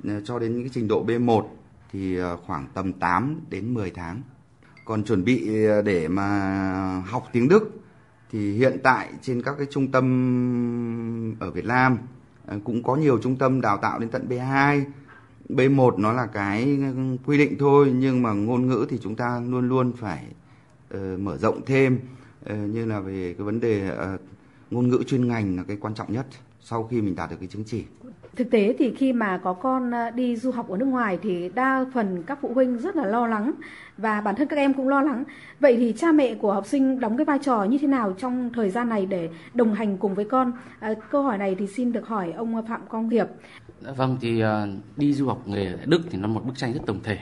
Ờ, 0.04 0.22
cho 0.22 0.40
đến 0.40 0.62
cái 0.62 0.70
trình 0.74 0.88
độ 0.88 1.06
B1 1.06 1.48
thì 1.92 2.18
khoảng 2.46 2.68
tầm 2.74 2.94
8 2.94 3.42
đến 3.50 3.74
10 3.74 3.92
tháng. 3.92 4.22
Còn 4.86 5.04
chuẩn 5.04 5.24
bị 5.24 5.50
để 5.86 6.08
mà 6.08 7.04
học 7.08 7.28
tiếng 7.32 7.50
Đức 7.50 7.82
thì 8.32 8.54
hiện 8.54 8.78
tại 8.84 9.10
trên 9.22 9.42
các 9.42 9.56
cái 9.58 9.68
trung 9.70 9.92
tâm 9.92 11.36
ở 11.40 11.52
Việt 11.52 11.66
Nam 11.66 11.98
Ờ, 12.48 12.60
cũng 12.64 12.84
có 12.84 12.96
nhiều 12.96 13.20
trung 13.24 13.36
tâm 13.36 13.62
đào 13.62 13.78
tạo 13.78 14.00
đến 14.00 14.10
tận 14.10 14.28
B2. 14.30 14.84
B1 15.50 16.00
nó 16.00 16.14
là 16.14 16.26
cái 16.26 16.80
quy 17.26 17.38
định 17.38 17.56
thôi 17.60 17.94
nhưng 17.96 18.22
mà 18.22 18.34
ngôn 18.34 18.68
ngữ 18.68 18.86
thì 18.90 18.98
chúng 19.02 19.16
ta 19.16 19.42
luôn 19.48 19.70
luôn 19.70 19.94
phải 19.98 20.26
uh, 20.94 21.20
mở 21.20 21.38
rộng 21.38 21.62
thêm 21.66 22.00
uh, 22.46 22.52
như 22.52 22.86
là 22.86 23.00
về 23.00 23.36
cái 23.38 23.46
vấn 23.46 23.60
đề 23.60 23.92
uh, 23.92 24.22
ngôn 24.72 24.90
ngữ 24.90 25.04
chuyên 25.08 25.28
ngành 25.28 25.58
là 25.58 25.64
cái 25.64 25.78
quan 25.82 25.94
trọng 25.94 26.14
nhất 26.14 26.28
sau 26.62 26.84
khi 26.84 27.02
mình 27.02 27.16
đạt 27.16 27.30
được 27.30 27.36
cái 27.40 27.48
chứng 27.48 27.64
chỉ. 27.64 27.84
Thực 28.38 28.50
tế 28.52 28.76
thì 28.80 28.94
khi 28.96 29.14
mà 29.14 29.38
có 29.38 29.54
con 29.54 29.92
à, 29.92 30.10
đi 30.10 30.36
du 30.36 30.52
học 30.52 30.70
ở 30.70 30.78
nước 30.78 30.86
ngoài 30.86 31.20
thì 31.24 31.50
đa 31.56 31.86
phần 31.94 32.24
các 32.24 32.40
phụ 32.42 32.54
huynh 32.54 32.78
rất 32.78 32.96
là 32.96 33.06
lo 33.06 33.28
lắng 33.28 33.52
và 33.98 34.22
bản 34.22 34.36
thân 34.36 34.48
các 34.48 34.56
em 34.56 34.74
cũng 34.74 34.90
lo 34.90 35.02
lắng. 35.02 35.24
Vậy 35.60 35.78
thì 35.78 35.94
cha 35.98 36.12
mẹ 36.12 36.36
của 36.36 36.54
học 36.54 36.66
sinh 36.66 37.00
đóng 37.00 37.18
cái 37.18 37.26
vai 37.26 37.40
trò 37.40 37.64
như 37.64 37.78
thế 37.78 37.88
nào 37.88 38.16
trong 38.18 38.50
thời 38.54 38.70
gian 38.70 38.90
này 38.90 39.06
để 39.06 39.30
đồng 39.54 39.74
hành 39.74 39.98
cùng 39.98 40.14
với 40.14 40.26
con? 40.26 40.52
À, 40.80 40.94
câu 41.12 41.24
hỏi 41.24 41.38
này 41.38 41.56
thì 41.60 41.68
xin 41.68 41.92
được 41.92 42.08
hỏi 42.08 42.32
ông 42.32 42.68
Phạm 42.68 42.82
Quang 42.90 43.10
Hiệp. 43.10 43.28
Dạ 43.82 43.92
vâng 43.92 44.18
thì 44.22 44.42
à, 44.42 44.68
đi 44.98 45.14
du 45.14 45.28
học 45.28 45.48
nghề 45.48 45.66
ở 45.66 45.86
Đức 45.86 46.02
thì 46.10 46.18
nó 46.18 46.28
một 46.28 46.46
bức 46.46 46.58
tranh 46.58 46.74
rất 46.74 46.82
tổng 46.86 47.00
thể. 47.04 47.18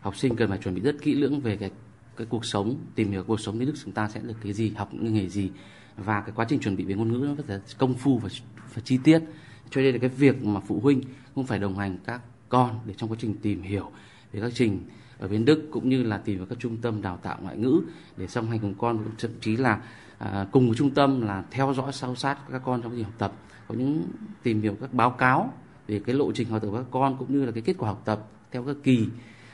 Học 0.00 0.16
sinh 0.16 0.36
cần 0.36 0.48
phải 0.48 0.58
chuẩn 0.58 0.74
bị 0.74 0.80
rất 0.80 0.96
kỹ 1.02 1.14
lưỡng 1.14 1.40
về 1.40 1.56
cái 1.56 1.70
cái 2.16 2.26
cuộc 2.30 2.44
sống 2.44 2.76
tìm 2.94 3.10
hiểu 3.10 3.24
cuộc 3.26 3.40
sống 3.40 3.58
đến 3.58 3.68
đức 3.68 3.74
chúng 3.84 3.92
ta 3.92 4.08
sẽ 4.08 4.20
được 4.20 4.34
cái 4.42 4.52
gì 4.52 4.72
học 4.76 4.88
những 4.92 5.14
nghề 5.14 5.28
gì 5.28 5.50
và 5.96 6.20
cái 6.20 6.32
quá 6.34 6.46
trình 6.48 6.60
chuẩn 6.60 6.76
bị 6.76 6.84
về 6.84 6.94
ngôn 6.94 7.12
ngữ 7.12 7.26
nó 7.26 7.34
rất 7.34 7.44
là 7.48 7.60
công 7.78 7.94
phu 7.94 8.18
và, 8.18 8.28
và 8.74 8.82
chi 8.84 8.98
tiết 9.04 9.22
cho 9.70 9.80
nên 9.80 9.94
là 9.94 9.98
cái 9.98 10.10
việc 10.10 10.44
mà 10.44 10.60
phụ 10.60 10.80
huynh 10.80 11.00
cũng 11.34 11.46
phải 11.46 11.58
đồng 11.58 11.78
hành 11.78 11.98
các 12.06 12.20
con 12.48 12.80
để 12.86 12.94
trong 12.96 13.10
quá 13.10 13.16
trình 13.20 13.34
tìm 13.42 13.62
hiểu 13.62 13.90
về 14.32 14.40
các 14.40 14.52
trình 14.54 14.80
ở 15.18 15.28
bên 15.28 15.44
Đức 15.44 15.68
cũng 15.70 15.88
như 15.88 16.02
là 16.02 16.18
tìm 16.18 16.38
vào 16.38 16.46
các 16.46 16.58
trung 16.58 16.76
tâm 16.76 17.02
đào 17.02 17.18
tạo 17.22 17.38
ngoại 17.42 17.56
ngữ 17.56 17.80
để 18.16 18.26
song 18.26 18.50
hành 18.50 18.58
cùng 18.58 18.74
con 18.78 19.04
thậm 19.18 19.30
chí 19.40 19.56
là 19.56 19.82
à, 20.18 20.46
cùng 20.52 20.66
với 20.66 20.76
trung 20.76 20.90
tâm 20.90 21.20
là 21.20 21.44
theo 21.50 21.74
dõi 21.74 21.92
sâu 21.92 22.14
sát 22.14 22.38
các 22.52 22.62
con 22.64 22.82
trong 22.82 22.92
quá 22.92 22.96
trình 22.96 23.04
học 23.04 23.14
tập. 23.18 23.32
Có 23.68 23.74
những 23.74 24.02
tìm 24.42 24.62
hiểu 24.62 24.76
các 24.80 24.94
báo 24.94 25.10
cáo 25.10 25.52
về 25.88 26.00
cái 26.06 26.14
lộ 26.14 26.32
trình 26.32 26.48
học 26.48 26.62
tập 26.62 26.68
của 26.70 26.76
các 26.76 26.86
con 26.90 27.16
cũng 27.18 27.32
như 27.32 27.44
là 27.44 27.52
cái 27.52 27.62
kết 27.62 27.74
quả 27.78 27.88
học 27.88 28.02
tập 28.04 28.28
theo 28.50 28.62
các 28.62 28.76
kỳ. 28.82 29.06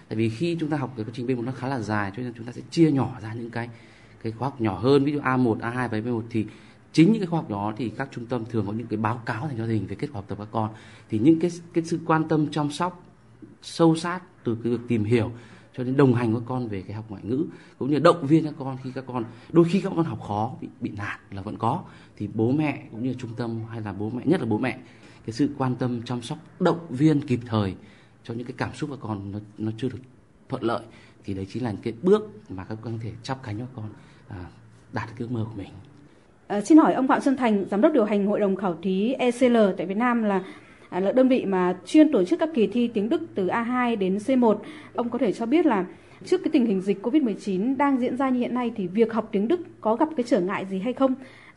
Tại 0.08 0.16
vì 0.16 0.28
khi 0.28 0.56
chúng 0.60 0.70
ta 0.70 0.76
học 0.76 0.92
cái 0.96 1.04
quá 1.04 1.10
trình 1.14 1.26
B1 1.26 1.44
nó 1.44 1.52
khá 1.52 1.68
là 1.68 1.80
dài 1.80 2.12
cho 2.16 2.22
nên 2.22 2.32
chúng 2.36 2.46
ta 2.46 2.52
sẽ 2.52 2.62
chia 2.70 2.90
nhỏ 2.90 3.16
ra 3.22 3.34
những 3.34 3.50
cái 3.50 3.68
cái 4.22 4.32
khóa 4.32 4.48
học 4.48 4.60
nhỏ 4.60 4.78
hơn. 4.78 5.04
Ví 5.04 5.12
dụ 5.12 5.20
A1, 5.20 5.58
A2 5.58 5.88
và 5.88 5.98
B1 5.98 6.22
thì 6.30 6.46
chính 6.94 7.12
những 7.12 7.20
cái 7.20 7.26
khoa 7.26 7.40
học 7.40 7.50
đó 7.50 7.72
thì 7.76 7.88
các 7.88 8.08
trung 8.12 8.26
tâm 8.26 8.44
thường 8.44 8.66
có 8.66 8.72
những 8.72 8.86
cái 8.86 8.96
báo 8.96 9.22
cáo 9.26 9.48
thành 9.48 9.58
cho 9.58 9.66
gia 9.66 9.72
đình 9.72 9.86
về 9.86 9.96
kết 9.96 10.06
quả 10.12 10.14
học 10.14 10.24
tập 10.28 10.38
các 10.38 10.48
con 10.50 10.70
thì 11.10 11.18
những 11.18 11.40
cái 11.40 11.50
cái 11.72 11.84
sự 11.84 12.00
quan 12.06 12.28
tâm 12.28 12.46
chăm 12.50 12.70
sóc 12.70 13.04
sâu 13.62 13.96
sát 13.96 14.20
từ 14.44 14.56
cái 14.62 14.72
việc 14.72 14.80
tìm 14.88 15.04
hiểu 15.04 15.30
cho 15.76 15.84
đến 15.84 15.96
đồng 15.96 16.14
hành 16.14 16.32
với 16.32 16.42
con 16.46 16.68
về 16.68 16.82
cái 16.82 16.96
học 16.96 17.04
ngoại 17.08 17.22
ngữ 17.24 17.44
cũng 17.78 17.90
như 17.90 17.98
động 17.98 18.26
viên 18.26 18.44
các 18.44 18.54
con 18.58 18.76
khi 18.82 18.90
các 18.94 19.04
con 19.06 19.24
đôi 19.52 19.64
khi 19.64 19.80
các 19.80 19.92
con 19.96 20.04
học 20.04 20.20
khó 20.22 20.54
bị 20.60 20.68
bị 20.80 20.90
nản 20.90 21.18
là 21.30 21.42
vẫn 21.42 21.58
có 21.58 21.82
thì 22.16 22.28
bố 22.34 22.52
mẹ 22.52 22.88
cũng 22.90 23.02
như 23.02 23.14
trung 23.14 23.30
tâm 23.36 23.60
hay 23.70 23.80
là 23.80 23.92
bố 23.92 24.10
mẹ 24.10 24.22
nhất 24.26 24.40
là 24.40 24.46
bố 24.46 24.58
mẹ 24.58 24.78
cái 25.26 25.32
sự 25.32 25.48
quan 25.58 25.76
tâm 25.76 26.02
chăm 26.02 26.22
sóc 26.22 26.38
động 26.60 26.86
viên 26.90 27.20
kịp 27.20 27.40
thời 27.46 27.74
cho 28.24 28.34
những 28.34 28.46
cái 28.46 28.54
cảm 28.56 28.74
xúc 28.74 28.90
của 28.90 28.96
con 28.96 29.32
nó 29.32 29.38
nó 29.58 29.72
chưa 29.78 29.88
được 29.88 29.98
thuận 30.48 30.62
lợi 30.62 30.84
thì 31.24 31.34
đấy 31.34 31.46
chính 31.50 31.64
là 31.64 31.70
những 31.70 31.82
cái 31.82 31.92
bước 32.02 32.50
mà 32.50 32.64
các 32.64 32.78
con 32.82 32.92
có 32.92 32.98
thể 33.02 33.12
chắp 33.22 33.42
cánh 33.42 33.58
cho 33.58 33.66
con 33.76 33.88
à, 34.28 34.44
đạt 34.92 35.08
được 35.08 35.14
ước 35.18 35.30
mơ 35.30 35.46
của 35.50 35.56
mình. 35.56 35.70
À, 36.46 36.60
xin 36.60 36.78
hỏi 36.78 36.94
ông 36.94 37.08
Phạm 37.08 37.20
Xuân 37.20 37.36
Thành, 37.36 37.64
giám 37.70 37.80
đốc 37.80 37.92
điều 37.92 38.04
hành 38.04 38.26
hội 38.26 38.40
đồng 38.40 38.56
khảo 38.56 38.76
thí 38.82 39.12
ECL 39.12 39.56
tại 39.76 39.86
Việt 39.86 39.96
Nam 39.96 40.22
là 40.22 40.44
à, 40.88 41.00
là 41.00 41.12
đơn 41.12 41.28
vị 41.28 41.44
mà 41.44 41.76
chuyên 41.86 42.12
tổ 42.12 42.24
chức 42.24 42.40
các 42.40 42.48
kỳ 42.54 42.66
thi 42.66 42.90
tiếng 42.94 43.08
Đức 43.08 43.22
từ 43.34 43.46
A2 43.46 43.98
đến 43.98 44.16
C1. 44.16 44.56
Ông 44.94 45.10
có 45.10 45.18
thể 45.18 45.32
cho 45.32 45.46
biết 45.46 45.66
là 45.66 45.86
trước 46.24 46.40
cái 46.44 46.50
tình 46.52 46.66
hình 46.66 46.80
dịch 46.80 47.06
Covid-19 47.06 47.76
đang 47.76 48.00
diễn 48.00 48.16
ra 48.16 48.30
như 48.30 48.40
hiện 48.40 48.54
nay 48.54 48.72
thì 48.76 48.86
việc 48.86 49.12
học 49.12 49.28
tiếng 49.32 49.48
Đức 49.48 49.60
có 49.80 49.96
gặp 49.96 50.08
cái 50.16 50.24
trở 50.28 50.40
ngại 50.40 50.66
gì 50.70 50.78
hay 50.78 50.92
không? 50.92 51.14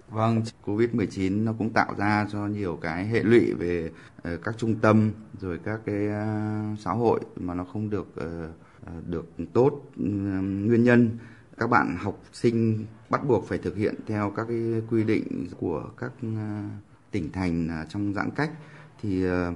Vâng, 0.10 0.42
Covid-19 0.66 1.44
nó 1.44 1.54
cũng 1.58 1.70
tạo 1.70 1.94
ra 1.98 2.28
cho 2.32 2.48
nhiều 2.48 2.80
cái 2.82 3.06
hệ 3.06 3.24
lụy 3.24 3.54
về 3.54 3.90
ờ, 4.24 4.38
các 4.44 4.58
trung 4.58 4.76
tâm 4.76 5.12
rồi 5.40 5.60
các 5.64 5.80
cái 5.86 6.08
ờ, 6.08 6.26
xã 6.80 6.92
hội 6.92 7.20
mà 7.36 7.54
nó 7.54 7.64
không 7.64 7.90
được 7.90 8.08
được 9.08 9.26
tốt 9.54 9.82
nguyên 9.96 10.84
nhân 10.84 11.10
các 11.58 11.70
bạn 11.70 11.98
học 11.98 12.20
sinh 12.34 12.86
bắt 13.10 13.22
buộc 13.28 13.48
phải 13.48 13.58
thực 13.58 13.76
hiện 13.76 13.96
theo 14.08 14.34
các 14.36 14.46
cái 14.50 14.82
quy 14.90 15.04
định 15.04 15.48
của 15.60 15.84
các 15.98 16.12
ờ, 16.22 16.64
tỉnh 17.12 17.32
thành 17.32 17.68
ờ, 17.68 17.86
trong 17.90 18.14
giãn 18.14 18.30
cách. 18.36 18.52
Thì 19.02 19.24
ờ, 19.26 19.54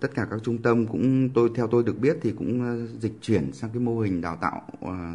tất 0.00 0.14
cả 0.14 0.26
các 0.30 0.40
trung 0.42 0.62
tâm 0.62 0.86
cũng, 0.86 1.30
tôi, 1.34 1.50
theo 1.54 1.66
tôi 1.66 1.82
được 1.82 1.98
biết 1.98 2.18
thì 2.22 2.32
cũng 2.38 2.86
dịch 3.00 3.12
chuyển 3.20 3.52
sang 3.52 3.70
cái 3.70 3.80
mô 3.80 4.00
hình 4.00 4.20
đào 4.20 4.36
tạo 4.36 4.62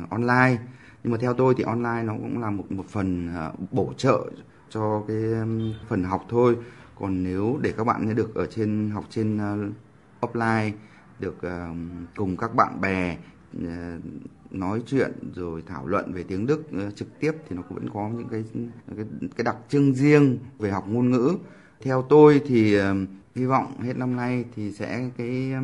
online. 0.10 0.58
Nhưng 1.04 1.12
mà 1.12 1.18
theo 1.22 1.34
tôi 1.34 1.54
thì 1.58 1.64
online 1.64 2.04
nó 2.04 2.14
cũng 2.14 2.42
là 2.42 2.50
một 2.50 2.72
một 2.72 2.86
phần 2.90 3.30
bổ 3.72 3.94
trợ 3.98 4.30
cho 4.70 5.04
cái 5.08 5.18
phần 5.88 6.04
học 6.04 6.26
thôi. 6.30 6.56
Còn 6.96 7.24
nếu 7.24 7.60
để 7.62 7.74
các 7.78 7.84
bạn 7.84 8.16
được 8.16 8.36
ở 8.36 8.46
trên, 8.46 8.92
học 8.94 9.06
trên 9.10 9.40
offline, 10.22 10.72
được 11.20 11.38
cùng 12.16 12.38
các 12.38 12.56
bạn 12.56 12.82
bè 12.82 13.18
nói 14.51 14.82
chuyện 14.86 15.12
rồi 15.36 15.63
thảo 15.68 15.88
luận 15.88 16.13
về 16.13 16.24
tiếng 16.24 16.46
Đức 16.46 16.63
ờ, 16.72 16.92
trực 16.92 17.20
tiếp 17.20 17.32
thì 17.50 17.56
nó 17.56 17.62
cũng 17.62 17.77
vẫn 17.77 17.89
có 17.94 18.10
những 18.10 18.27
cái 18.27 18.44
cái, 18.96 19.06
cái 19.36 19.44
đặc 19.44 19.56
trưng 19.70 19.94
riêng 19.94 20.38
về 20.60 20.72
học 20.72 20.86
ngôn 20.88 21.12
ngữ. 21.12 21.36
Theo 21.82 22.01
tôi 22.10 22.42
thì 22.46 22.74
ờ, 22.75 22.96
hy 23.36 23.46
vọng 23.46 23.82
hết 23.82 23.98
năm 23.98 24.16
nay 24.16 24.46
thì 24.56 24.72
sẽ 24.72 25.10
cái 25.18 25.51
ờ, 25.54 25.62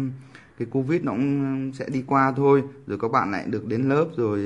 cái 0.57 0.67
covid 0.71 1.01
nó 1.03 1.11
cũng 1.11 1.71
sẽ 1.73 1.89
đi 1.89 2.03
qua 2.07 2.33
thôi 2.35 2.63
rồi 2.87 2.97
các 3.01 3.11
bạn 3.11 3.31
lại 3.31 3.45
được 3.47 3.65
đến 3.67 3.89
lớp 3.89 4.07
rồi 4.17 4.41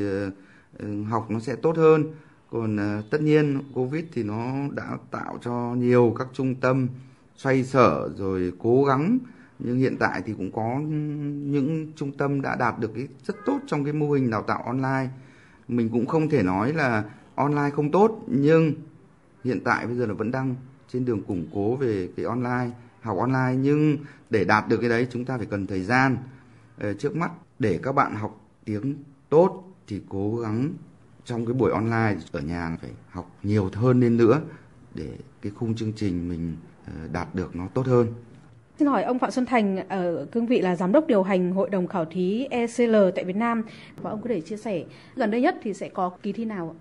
ừ, 0.78 1.04
học 1.04 1.32
nó 1.32 1.40
sẽ 1.40 1.56
tốt 1.56 1.78
hơn. 1.78 2.04
Còn 2.52 2.78
tất 3.12 3.22
nhiên 3.22 3.60
covid 3.74 4.06
thì 4.14 4.24
nó 4.24 4.54
đã 4.72 4.98
tạo 5.12 5.38
cho 5.42 5.76
nhiều 5.78 6.16
các 6.18 6.28
trung 6.34 6.56
tâm 6.56 6.88
xoay 7.36 7.64
sở 7.64 8.10
rồi 8.18 8.54
cố 8.60 8.84
gắng 8.84 9.20
nhưng 9.60 9.78
hiện 9.78 9.98
tại 10.00 10.22
thì 10.26 10.34
cũng 10.34 10.52
có 10.52 10.80
những 11.52 11.92
trung 11.96 12.12
tâm 12.18 12.42
đã 12.42 12.56
đạt 12.56 12.80
được 12.80 12.92
cái 12.96 13.08
rất 13.24 13.36
tốt 13.46 13.60
trong 13.68 13.84
cái 13.84 13.94
mô 13.94 14.12
hình 14.12 14.30
đào 14.30 14.42
tạo 14.42 14.62
online. 14.62 15.10
Mình 15.68 15.90
cũng 15.90 16.06
không 16.06 16.30
thể 16.30 16.44
nói 16.44 16.74
là 16.74 17.04
online 17.36 17.70
không 17.70 17.92
tốt, 17.92 18.24
nhưng 18.28 18.74
hiện 19.44 19.60
tại 19.64 19.88
bây 19.88 19.96
giờ 19.96 20.06
là 20.06 20.14
vẫn 20.14 20.32
đang 20.32 20.56
trên 20.90 21.06
đường 21.06 21.24
củng 21.24 21.48
cố 21.54 21.76
về 21.76 22.10
cái 22.16 22.26
online, 22.26 22.70
học 23.02 23.18
online. 23.18 23.56
Nhưng 23.62 23.98
để 24.30 24.44
đạt 24.44 24.68
được 24.68 24.78
cái 24.78 24.90
đấy, 24.90 25.08
chúng 25.12 25.26
ta 25.26 25.38
phải 25.38 25.46
cần 25.46 25.68
thời 25.68 25.84
gian. 25.84 26.18
Ờ, 26.78 26.94
trước 26.94 27.16
mắt 27.16 27.32
để 27.60 27.80
các 27.84 27.92
bạn 27.92 28.16
học 28.16 28.42
tiếng 28.66 28.96
tốt 29.30 29.64
thì 29.88 30.02
cố 30.10 30.38
gắng 30.38 30.74
trong 31.26 31.46
cái 31.46 31.54
buổi 31.54 31.72
online 31.72 32.16
ở 32.32 32.40
nhà 32.40 32.78
phải 32.82 32.92
học 33.10 33.32
nhiều 33.44 33.70
hơn 33.74 34.00
lên 34.00 34.18
nữa 34.18 34.42
để 34.96 35.18
cái 35.42 35.52
khung 35.56 35.76
chương 35.76 35.94
trình 35.94 36.30
mình 36.30 36.56
ờ, 36.86 36.94
đạt 37.12 37.36
được 37.36 37.56
nó 37.56 37.68
tốt 37.68 37.86
hơn. 37.86 38.08
Xin 38.80 38.88
hỏi 38.88 39.04
ông 39.04 39.20
Phạm 39.20 39.32
Xuân 39.32 39.46
Thành 39.46 39.88
ở 39.90 40.26
cương 40.32 40.46
vị 40.46 40.62
là 40.62 40.76
giám 40.76 40.92
đốc 40.92 41.08
điều 41.08 41.24
hành 41.24 41.52
hội 41.52 41.70
đồng 41.70 41.88
khảo 41.88 42.06
thí 42.06 42.48
ECL 42.50 42.96
tại 43.16 43.26
Việt 43.26 43.36
Nam 43.36 43.64
và 44.02 44.10
ông 44.10 44.22
có 44.22 44.30
thể 44.30 44.42
chia 44.42 44.58
sẻ, 44.58 44.84
gần 45.16 45.32
đây 45.32 45.42
nhất 45.42 45.56
thì 45.64 45.74
sẽ 45.74 45.90
có 45.90 46.10
kỳ 46.24 46.34
thi 46.34 46.46
nào 46.46 46.76
ạ? 46.76 46.78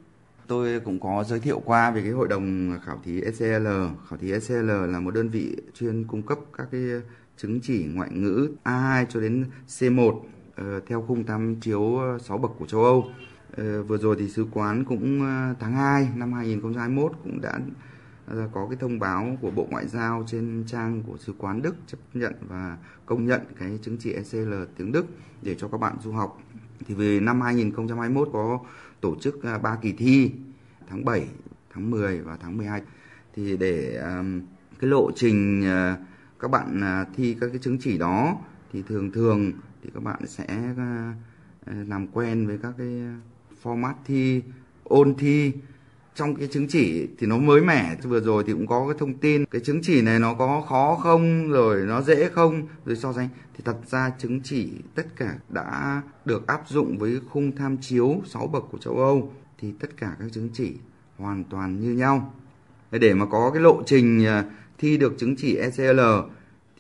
Tôi 0.46 0.80
cũng 0.80 1.00
có 1.00 1.24
giới 1.24 1.40
thiệu 1.40 1.62
qua 1.64 1.90
về 1.90 2.02
cái 2.02 2.10
hội 2.10 2.28
đồng 2.28 2.78
khảo 2.84 3.00
thí 3.04 3.20
ECL. 3.20 3.66
Khảo 4.08 4.18
thí 4.20 4.32
ECL 4.32 4.70
là 4.88 5.00
một 5.00 5.10
đơn 5.10 5.28
vị 5.28 5.56
chuyên 5.74 6.04
cung 6.04 6.22
cấp 6.22 6.38
các 6.58 6.66
cái 6.72 6.80
chứng 7.36 7.60
chỉ 7.60 7.86
ngoại 7.94 8.10
ngữ 8.12 8.48
A2 8.64 9.04
cho 9.08 9.20
đến 9.20 9.44
C1 9.68 10.20
ờ, 10.56 10.80
theo 10.86 11.04
khung 11.08 11.24
tham 11.24 11.56
chiếu 11.60 12.00
6 12.20 12.38
bậc 12.38 12.50
của 12.58 12.66
châu 12.66 12.84
Âu. 12.84 13.04
Ờ, 13.56 13.82
vừa 13.82 13.98
rồi 13.98 14.16
thì 14.18 14.28
sứ 14.28 14.46
quán 14.52 14.84
cũng 14.84 15.20
tháng 15.60 15.72
2 15.72 16.08
năm 16.14 16.32
2021 16.32 17.12
cũng 17.24 17.40
đã 17.40 17.58
có 18.26 18.66
cái 18.70 18.76
thông 18.80 18.98
báo 18.98 19.36
của 19.40 19.50
Bộ 19.50 19.66
Ngoại 19.70 19.88
giao 19.88 20.24
trên 20.26 20.64
trang 20.66 21.02
của 21.06 21.16
sứ 21.16 21.34
quán 21.38 21.62
Đức 21.62 21.74
chấp 21.86 21.98
nhận 22.14 22.32
và 22.48 22.76
công 23.06 23.26
nhận 23.26 23.40
cái 23.58 23.78
chứng 23.82 23.96
chỉ 24.00 24.12
ECL 24.12 24.54
tiếng 24.76 24.92
Đức 24.92 25.06
để 25.42 25.54
cho 25.54 25.68
các 25.68 25.80
bạn 25.80 25.96
du 26.02 26.12
học. 26.12 26.42
Thì 26.86 26.94
về 26.94 27.20
năm 27.20 27.40
2021 27.40 28.28
có 28.32 28.60
tổ 29.00 29.16
chức 29.20 29.42
à, 29.42 29.58
3 29.58 29.78
kỳ 29.82 29.92
thi 29.92 30.30
tháng 30.88 31.04
7, 31.04 31.26
tháng 31.74 31.90
10 31.90 32.20
và 32.20 32.36
tháng 32.36 32.56
12 32.56 32.82
thì 33.34 33.56
để 33.56 34.00
à, 34.02 34.22
cái 34.80 34.90
lộ 34.90 35.10
trình 35.14 35.64
à, 35.64 35.96
các 36.40 36.50
bạn 36.50 36.80
thi 37.16 37.36
các 37.40 37.46
cái 37.46 37.58
chứng 37.58 37.78
chỉ 37.80 37.98
đó 37.98 38.38
thì 38.72 38.82
thường 38.88 39.12
thường 39.12 39.52
thì 39.82 39.90
các 39.94 40.02
bạn 40.02 40.26
sẽ 40.26 40.74
làm 41.66 42.06
quen 42.06 42.46
với 42.46 42.58
các 42.62 42.74
cái 42.78 43.02
format 43.62 43.94
thi 44.04 44.42
ôn 44.84 45.14
thi 45.14 45.52
trong 46.16 46.34
cái 46.34 46.48
chứng 46.48 46.68
chỉ 46.68 47.06
thì 47.18 47.26
nó 47.26 47.36
mới 47.36 47.60
mẻ, 47.60 47.96
vừa 48.02 48.20
rồi 48.20 48.44
thì 48.46 48.52
cũng 48.52 48.66
có 48.66 48.86
cái 48.88 48.96
thông 48.98 49.14
tin. 49.14 49.44
Cái 49.50 49.60
chứng 49.60 49.80
chỉ 49.82 50.02
này 50.02 50.18
nó 50.18 50.34
có 50.34 50.64
khó 50.68 50.98
không, 51.02 51.50
rồi 51.50 51.82
nó 51.86 52.02
dễ 52.02 52.28
không, 52.28 52.62
rồi 52.84 52.96
so 52.96 53.12
sánh. 53.12 53.28
Thì 53.54 53.62
thật 53.64 53.76
ra 53.86 54.12
chứng 54.18 54.40
chỉ 54.40 54.72
tất 54.94 55.06
cả 55.16 55.34
đã 55.48 56.02
được 56.24 56.46
áp 56.46 56.62
dụng 56.68 56.98
với 56.98 57.20
khung 57.30 57.56
tham 57.56 57.76
chiếu 57.80 58.22
6 58.26 58.46
bậc 58.46 58.64
của 58.70 58.78
châu 58.78 58.98
Âu, 58.98 59.32
thì 59.58 59.72
tất 59.80 59.96
cả 59.96 60.16
các 60.18 60.32
chứng 60.32 60.48
chỉ 60.52 60.72
hoàn 61.18 61.44
toàn 61.44 61.80
như 61.80 61.92
nhau. 61.92 62.34
Để 62.90 63.14
mà 63.14 63.26
có 63.26 63.50
cái 63.54 63.62
lộ 63.62 63.82
trình 63.86 64.26
à, 64.26 64.44
thi 64.78 64.96
được 64.96 65.14
chứng 65.18 65.36
chỉ 65.36 65.56
ECL 65.56 66.00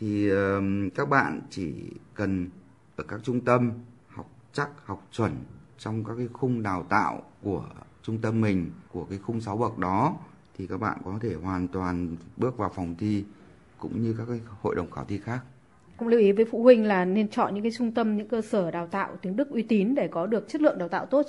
thì 0.00 0.30
ờ, 0.30 0.62
các 0.94 1.08
bạn 1.08 1.40
chỉ 1.50 1.74
cần 2.14 2.48
ở 2.96 3.04
các 3.08 3.20
trung 3.22 3.40
tâm 3.40 3.72
học 4.08 4.30
chắc, 4.52 4.68
học 4.84 5.08
chuẩn 5.12 5.32
trong 5.78 6.04
các 6.04 6.14
cái 6.16 6.28
khung 6.32 6.62
đào 6.62 6.86
tạo 6.88 7.22
của 7.42 7.64
trung 8.06 8.18
tâm 8.18 8.40
mình 8.40 8.70
của 8.92 9.04
cái 9.04 9.18
khung 9.18 9.40
6 9.40 9.56
bậc 9.56 9.78
đó 9.78 10.16
thì 10.58 10.66
các 10.66 10.80
bạn 10.80 10.98
có 11.04 11.18
thể 11.22 11.34
hoàn 11.42 11.68
toàn 11.68 12.16
bước 12.36 12.58
vào 12.58 12.72
phòng 12.76 12.94
thi 12.98 13.24
cũng 13.78 14.02
như 14.02 14.14
các 14.18 14.24
cái 14.28 14.40
hội 14.62 14.74
đồng 14.74 14.90
khảo 14.90 15.04
thi 15.04 15.18
khác. 15.18 15.40
Cũng 15.96 16.08
lưu 16.08 16.20
ý 16.20 16.32
với 16.32 16.44
phụ 16.44 16.62
huynh 16.62 16.84
là 16.84 17.04
nên 17.04 17.28
chọn 17.28 17.54
những 17.54 17.62
cái 17.62 17.72
trung 17.78 17.92
tâm, 17.92 18.16
những 18.16 18.28
cơ 18.28 18.42
sở 18.42 18.70
đào 18.70 18.86
tạo 18.86 19.16
tiếng 19.22 19.36
Đức 19.36 19.50
uy 19.50 19.62
tín 19.62 19.94
để 19.94 20.08
có 20.08 20.26
được 20.26 20.48
chất 20.48 20.60
lượng 20.60 20.78
đào 20.78 20.88
tạo 20.88 21.06
tốt. 21.06 21.26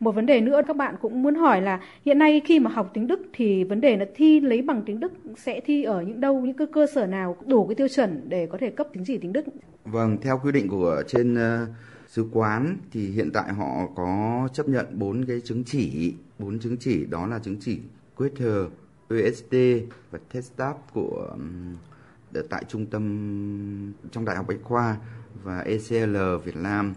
Một 0.00 0.14
vấn 0.14 0.26
đề 0.26 0.40
nữa 0.40 0.62
các 0.66 0.76
bạn 0.76 0.94
cũng 1.00 1.22
muốn 1.22 1.34
hỏi 1.34 1.62
là 1.62 1.80
hiện 2.04 2.18
nay 2.18 2.42
khi 2.44 2.60
mà 2.60 2.70
học 2.70 2.90
tiếng 2.94 3.06
Đức 3.06 3.20
thì 3.32 3.64
vấn 3.64 3.80
đề 3.80 3.96
là 3.96 4.06
thi 4.14 4.40
lấy 4.40 4.62
bằng 4.62 4.82
tiếng 4.86 5.00
Đức 5.00 5.12
sẽ 5.36 5.60
thi 5.60 5.84
ở 5.84 6.02
những 6.02 6.20
đâu, 6.20 6.40
những 6.40 6.56
cái 6.56 6.66
cơ 6.72 6.86
sở 6.94 7.06
nào 7.06 7.36
đủ 7.46 7.66
cái 7.66 7.74
tiêu 7.74 7.88
chuẩn 7.88 8.28
để 8.28 8.46
có 8.46 8.58
thể 8.60 8.70
cấp 8.70 8.86
chứng 8.94 9.04
chỉ 9.06 9.18
tiếng 9.18 9.32
Đức? 9.32 9.44
Vâng, 9.84 10.16
theo 10.22 10.40
quy 10.44 10.52
định 10.52 10.68
của 10.68 11.02
trên 11.06 11.34
uh, 11.34 11.68
sứ 12.16 12.26
quán 12.32 12.76
thì 12.92 13.10
hiện 13.10 13.30
tại 13.32 13.52
họ 13.52 13.86
có 13.96 14.48
chấp 14.52 14.68
nhận 14.68 14.86
bốn 14.98 15.24
cái 15.24 15.40
chứng 15.40 15.64
chỉ 15.64 16.14
bốn 16.38 16.58
chứng 16.58 16.76
chỉ. 16.76 17.04
Đó 17.06 17.26
là 17.26 17.38
chứng 17.38 17.56
chỉ 17.60 17.78
Quater, 18.16 18.66
UST 19.14 19.54
và 20.10 20.18
TESTAP 20.32 20.92
của 20.92 21.36
tại 22.50 22.64
trung 22.68 22.86
tâm 22.86 23.02
trong 24.10 24.24
đại 24.24 24.36
học 24.36 24.46
bách 24.48 24.62
khoa 24.62 24.96
và 25.42 25.60
ECL 25.60 26.16
Việt 26.44 26.56
Nam. 26.56 26.94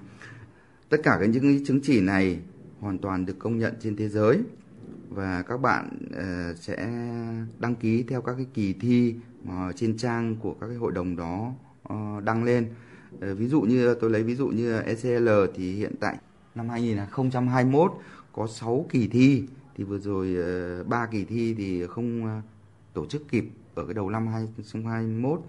Tất 0.89 0.97
cả 1.03 1.17
cái 1.19 1.27
những 1.27 1.65
chứng 1.65 1.79
chỉ 1.84 2.01
này 2.01 2.39
hoàn 2.79 2.97
toàn 2.97 3.25
được 3.25 3.39
công 3.39 3.58
nhận 3.58 3.73
trên 3.79 3.95
thế 3.95 4.10
giới 4.10 4.39
và 5.10 5.41
các 5.41 5.62
bạn 5.62 5.99
uh, 6.05 6.58
sẽ 6.58 6.77
đăng 7.60 7.75
ký 7.75 8.03
theo 8.03 8.21
các 8.21 8.34
cái 8.36 8.45
kỳ 8.53 8.73
thi 8.73 9.15
mà 9.43 9.71
trên 9.75 9.97
trang 9.97 10.36
của 10.36 10.53
các 10.62 10.67
cái 10.67 10.75
hội 10.75 10.91
đồng 10.91 11.15
đó 11.15 11.53
uh, 11.93 12.23
đăng 12.23 12.43
lên. 12.43 12.67
Ờ, 13.22 13.36
ví 13.36 13.48
dụ 13.48 13.62
như, 13.62 13.93
tôi 13.93 14.10
lấy 14.10 14.24
ví 14.24 14.36
dụ 14.36 14.48
như 14.48 14.82
ECL 14.82 15.30
thì 15.56 15.74
hiện 15.74 15.95
tại 16.00 16.17
năm 16.56 16.69
2021 16.69 17.91
có 18.34 18.48
6 18.48 18.86
kỳ 18.89 19.08
thi. 19.08 19.43
Thì 19.76 19.84
vừa 19.84 20.00
rồi 20.00 20.36
ờ, 20.36 20.84
ba 20.84 21.06
kỳ 21.06 21.26
thi 21.26 21.56
thì 21.58 21.88
không 21.88 22.26
ờ, 22.26 22.41
tổ 22.93 23.06
chức 23.06 23.28
kịp 23.28 23.50
ở 23.76 23.86
cái 23.86 23.93
đầu 23.93 24.10
năm 24.10 24.28
2021 24.28 25.41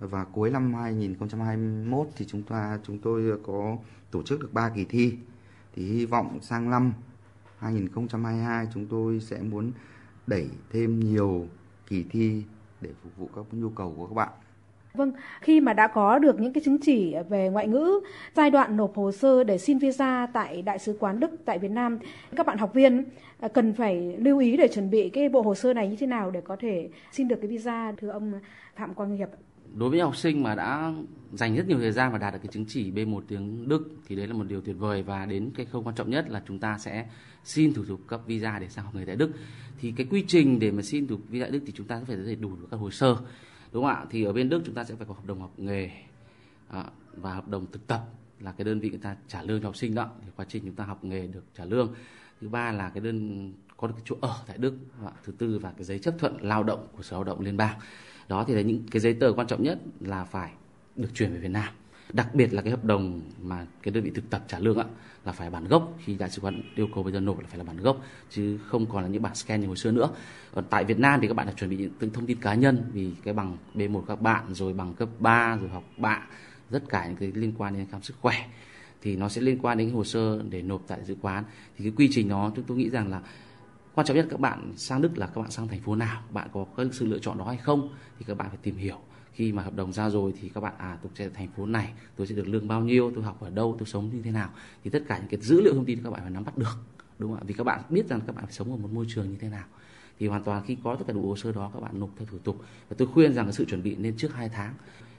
và 0.00 0.24
cuối 0.24 0.50
năm 0.50 0.74
2021 0.74 2.08
thì 2.16 2.24
chúng 2.28 2.42
ta, 2.42 2.78
chúng 2.82 2.98
tôi 2.98 3.38
có 3.46 3.76
tổ 4.10 4.22
chức 4.22 4.40
được 4.40 4.52
3 4.52 4.68
kỳ 4.68 4.84
thi. 4.84 5.12
Thì 5.74 5.84
hy 5.84 6.06
vọng 6.06 6.38
sang 6.42 6.70
năm 6.70 6.92
2022 7.58 8.68
chúng 8.74 8.86
tôi 8.86 9.20
sẽ 9.20 9.40
muốn 9.42 9.72
đẩy 10.26 10.48
thêm 10.72 11.00
nhiều 11.00 11.46
kỳ 11.86 12.04
thi 12.10 12.42
để 12.80 12.90
phục 13.02 13.16
vụ 13.16 13.30
các 13.36 13.44
nhu 13.52 13.68
cầu 13.68 13.94
của 13.96 14.06
các 14.06 14.14
bạn. 14.14 14.30
Vâng, 14.94 15.12
khi 15.40 15.60
mà 15.60 15.72
đã 15.72 15.86
có 15.86 16.18
được 16.18 16.40
những 16.40 16.52
cái 16.52 16.62
chứng 16.64 16.78
chỉ 16.82 17.14
về 17.28 17.48
ngoại 17.48 17.68
ngữ, 17.68 18.00
giai 18.36 18.50
đoạn 18.50 18.76
nộp 18.76 18.96
hồ 18.96 19.12
sơ 19.12 19.44
để 19.44 19.58
xin 19.58 19.78
visa 19.78 20.26
tại 20.32 20.62
Đại 20.62 20.78
sứ 20.78 20.96
quán 21.00 21.20
Đức 21.20 21.30
tại 21.44 21.58
Việt 21.58 21.70
Nam, 21.70 21.98
các 22.36 22.46
bạn 22.46 22.58
học 22.58 22.74
viên 22.74 23.04
à, 23.40 23.48
cần 23.48 23.72
phải 23.72 24.16
lưu 24.18 24.38
ý 24.38 24.56
để 24.56 24.68
chuẩn 24.68 24.90
bị 24.90 25.08
cái 25.08 25.28
bộ 25.28 25.42
hồ 25.42 25.54
sơ 25.54 25.74
này 25.74 25.88
như 25.88 25.96
thế 25.96 26.06
nào 26.06 26.30
để 26.30 26.40
có 26.40 26.56
thể 26.56 26.88
xin 27.12 27.28
được 27.28 27.36
cái 27.36 27.46
visa 27.46 27.92
thưa 27.92 28.08
ông 28.08 28.32
Phạm 28.76 28.94
Quang 28.94 29.16
Hiệp? 29.16 29.28
Đối 29.74 29.90
với 29.90 30.00
học 30.00 30.16
sinh 30.16 30.42
mà 30.42 30.54
đã 30.54 30.92
dành 31.32 31.56
rất 31.56 31.68
nhiều 31.68 31.78
thời 31.78 31.92
gian 31.92 32.12
và 32.12 32.18
đạt 32.18 32.32
được 32.32 32.38
cái 32.42 32.52
chứng 32.52 32.64
chỉ 32.68 32.92
B1 32.92 33.20
tiếng 33.28 33.68
Đức 33.68 33.90
thì 34.08 34.16
đấy 34.16 34.26
là 34.26 34.34
một 34.34 34.44
điều 34.48 34.60
tuyệt 34.60 34.76
vời 34.78 35.02
và 35.02 35.26
đến 35.26 35.50
cái 35.56 35.66
khâu 35.66 35.82
quan 35.82 35.94
trọng 35.94 36.10
nhất 36.10 36.30
là 36.30 36.42
chúng 36.48 36.58
ta 36.58 36.78
sẽ 36.78 37.06
xin 37.44 37.74
thủ 37.74 37.84
tục 37.88 38.00
cấp 38.06 38.20
visa 38.26 38.58
để 38.58 38.68
sang 38.68 38.84
học 38.84 38.94
nghề 38.94 39.04
tại 39.04 39.16
Đức. 39.16 39.30
Thì 39.80 39.92
cái 39.96 40.06
quy 40.10 40.24
trình 40.26 40.58
để 40.58 40.70
mà 40.70 40.82
xin 40.82 41.06
thủ 41.06 41.16
tục 41.16 41.24
visa 41.28 41.44
tại 41.44 41.50
Đức 41.50 41.60
thì 41.66 41.72
chúng 41.76 41.86
ta 41.86 42.00
phải 42.06 42.16
đầy 42.16 42.36
đủ 42.36 42.50
các 42.70 42.76
hồ 42.76 42.90
sơ 42.90 43.16
đúng 43.72 43.84
không 43.84 43.94
ạ? 43.94 44.06
Thì 44.10 44.24
ở 44.24 44.32
bên 44.32 44.48
đức 44.48 44.62
chúng 44.64 44.74
ta 44.74 44.84
sẽ 44.84 44.94
phải 44.94 45.06
có 45.06 45.14
hợp 45.14 45.26
đồng 45.26 45.40
học 45.40 45.52
nghề 45.56 45.90
à, 46.68 46.84
và 47.14 47.34
hợp 47.34 47.48
đồng 47.48 47.66
thực 47.72 47.86
tập 47.86 48.04
là 48.40 48.52
cái 48.52 48.64
đơn 48.64 48.80
vị 48.80 48.90
người 48.90 48.98
ta 48.98 49.16
trả 49.28 49.42
lương 49.42 49.60
cho 49.60 49.68
học 49.68 49.76
sinh 49.76 49.94
đó. 49.94 50.10
Thì 50.22 50.28
quá 50.36 50.46
trình 50.48 50.62
chúng 50.66 50.74
ta 50.74 50.84
học 50.84 51.04
nghề 51.04 51.26
được 51.26 51.44
trả 51.54 51.64
lương. 51.64 51.94
Thứ 52.40 52.48
ba 52.48 52.72
là 52.72 52.88
cái 52.88 53.00
đơn 53.00 53.52
có 53.76 53.88
được 53.88 53.94
cái 53.96 54.02
chỗ 54.06 54.16
ở 54.20 54.36
tại 54.46 54.58
đức 54.58 54.74
và 54.98 55.12
thứ 55.24 55.32
tư 55.38 55.58
và 55.58 55.72
cái 55.72 55.84
giấy 55.84 55.98
chấp 55.98 56.14
thuận 56.18 56.36
lao 56.40 56.62
động 56.62 56.86
của 56.96 57.02
sở 57.02 57.16
lao 57.16 57.24
động 57.24 57.40
liên 57.40 57.56
bang. 57.56 57.78
Đó 58.28 58.44
thì 58.44 58.54
là 58.54 58.60
những 58.60 58.82
cái 58.90 59.00
giấy 59.00 59.14
tờ 59.14 59.32
quan 59.36 59.46
trọng 59.46 59.62
nhất 59.62 59.78
là 60.00 60.24
phải 60.24 60.52
được 60.96 61.08
chuyển 61.14 61.32
về 61.32 61.38
việt 61.38 61.48
nam 61.48 61.74
đặc 62.12 62.34
biệt 62.34 62.52
là 62.52 62.62
cái 62.62 62.70
hợp 62.70 62.84
đồng 62.84 63.20
mà 63.42 63.66
cái 63.82 63.92
đơn 63.92 64.04
vị 64.04 64.10
thực 64.14 64.30
tập 64.30 64.44
trả 64.48 64.58
lương 64.58 64.78
ạ, 64.78 64.84
là 65.24 65.32
phải 65.32 65.50
bản 65.50 65.68
gốc. 65.68 65.94
Khi 66.04 66.14
đại 66.14 66.30
sứ 66.30 66.40
quán 66.40 66.62
yêu 66.74 66.88
cầu 66.94 67.02
bây 67.02 67.12
giờ 67.12 67.20
nộp 67.20 67.40
là 67.40 67.46
phải 67.48 67.58
là 67.58 67.64
bản 67.64 67.76
gốc, 67.76 68.00
chứ 68.30 68.58
không 68.66 68.86
còn 68.86 69.02
là 69.02 69.08
những 69.08 69.22
bản 69.22 69.34
scan 69.34 69.60
như 69.60 69.66
hồi 69.66 69.76
xưa 69.76 69.90
nữa. 69.90 70.08
Còn 70.54 70.64
tại 70.70 70.84
Việt 70.84 70.98
Nam 70.98 71.20
thì 71.22 71.28
các 71.28 71.34
bạn 71.34 71.46
đã 71.46 71.52
chuẩn 71.52 71.70
bị 71.70 71.76
những 71.76 72.10
thông 72.10 72.26
tin 72.26 72.40
cá 72.40 72.54
nhân, 72.54 72.90
vì 72.92 73.12
cái 73.24 73.34
bằng 73.34 73.56
B1 73.74 74.02
các 74.02 74.20
bạn, 74.20 74.54
rồi 74.54 74.72
bằng 74.72 74.94
cấp 74.94 75.08
3 75.18 75.56
rồi 75.56 75.68
học 75.68 75.84
bạ, 75.96 76.26
tất 76.70 76.82
cả 76.88 77.06
những 77.06 77.16
cái 77.16 77.32
liên 77.34 77.52
quan 77.58 77.74
đến 77.74 77.86
khám 77.90 78.02
sức 78.02 78.16
khỏe. 78.20 78.34
Thì 79.02 79.16
nó 79.16 79.28
sẽ 79.28 79.40
liên 79.40 79.58
quan 79.62 79.78
đến 79.78 79.88
cái 79.88 79.94
hồ 79.94 80.04
sơ 80.04 80.42
để 80.50 80.62
nộp 80.62 80.82
tại 80.86 80.98
dự 81.04 81.16
quán. 81.20 81.44
Thì 81.76 81.84
cái 81.84 81.92
quy 81.96 82.08
trình 82.12 82.28
đó 82.28 82.52
chúng 82.56 82.64
tôi 82.64 82.76
nghĩ 82.76 82.90
rằng 82.90 83.10
là 83.10 83.20
quan 83.94 84.06
trọng 84.06 84.16
nhất 84.16 84.26
các 84.30 84.40
bạn 84.40 84.72
sang 84.76 85.02
Đức 85.02 85.18
là 85.18 85.26
các 85.26 85.40
bạn 85.40 85.50
sang 85.50 85.68
thành 85.68 85.80
phố 85.80 85.96
nào, 85.96 86.22
bạn 86.30 86.48
có 86.52 86.66
cái 86.76 86.86
sự 86.92 87.06
lựa 87.06 87.18
chọn 87.18 87.38
đó 87.38 87.44
hay 87.44 87.56
không, 87.56 87.88
thì 88.18 88.24
các 88.28 88.36
bạn 88.36 88.48
phải 88.48 88.58
tìm 88.62 88.76
hiểu 88.76 88.98
khi 89.32 89.52
mà 89.52 89.62
hợp 89.62 89.76
đồng 89.76 89.92
ra 89.92 90.10
rồi 90.10 90.32
thì 90.40 90.48
các 90.48 90.60
bạn 90.60 90.74
à 90.78 90.98
tôi 91.02 91.12
sẽ 91.14 91.28
thành 91.28 91.48
phố 91.56 91.66
này 91.66 91.92
tôi 92.16 92.26
sẽ 92.26 92.34
được 92.34 92.48
lương 92.48 92.68
bao 92.68 92.80
nhiêu 92.80 93.12
tôi 93.14 93.24
học 93.24 93.40
ở 93.40 93.50
đâu 93.50 93.76
tôi 93.78 93.86
sống 93.86 94.10
như 94.14 94.22
thế 94.22 94.30
nào. 94.30 94.50
Thì 94.84 94.90
tất 94.90 95.02
cả 95.08 95.18
những 95.18 95.28
cái 95.28 95.40
dữ 95.40 95.60
liệu 95.60 95.74
thông 95.74 95.84
tin 95.84 96.02
các 96.04 96.10
bạn 96.10 96.20
phải 96.20 96.30
nắm 96.30 96.44
bắt 96.44 96.58
được 96.58 96.78
đúng 97.18 97.30
không 97.30 97.40
ạ? 97.40 97.44
Vì 97.46 97.54
các 97.54 97.64
bạn 97.64 97.80
biết 97.88 98.08
rằng 98.08 98.20
các 98.26 98.36
bạn 98.36 98.44
phải 98.44 98.52
sống 98.52 98.70
ở 98.70 98.76
một 98.76 98.88
môi 98.92 99.04
trường 99.08 99.30
như 99.30 99.36
thế 99.40 99.48
nào. 99.48 99.64
Thì 100.18 100.26
hoàn 100.26 100.42
toàn 100.42 100.62
khi 100.66 100.76
có 100.84 100.96
tất 100.96 101.04
cả 101.06 101.12
đủ 101.12 101.28
hồ 101.28 101.36
sơ 101.36 101.52
đó 101.52 101.70
các 101.74 101.80
bạn 101.80 102.00
nộp 102.00 102.10
theo 102.18 102.26
thủ 102.30 102.38
tục. 102.38 102.56
Và 102.88 102.96
tôi 102.98 103.08
khuyên 103.08 103.34
rằng 103.34 103.44
cái 103.44 103.52
sự 103.52 103.64
chuẩn 103.64 103.82
bị 103.82 103.96
nên 103.96 104.16
trước 104.16 104.34
2 104.34 104.48
tháng. 104.48 104.74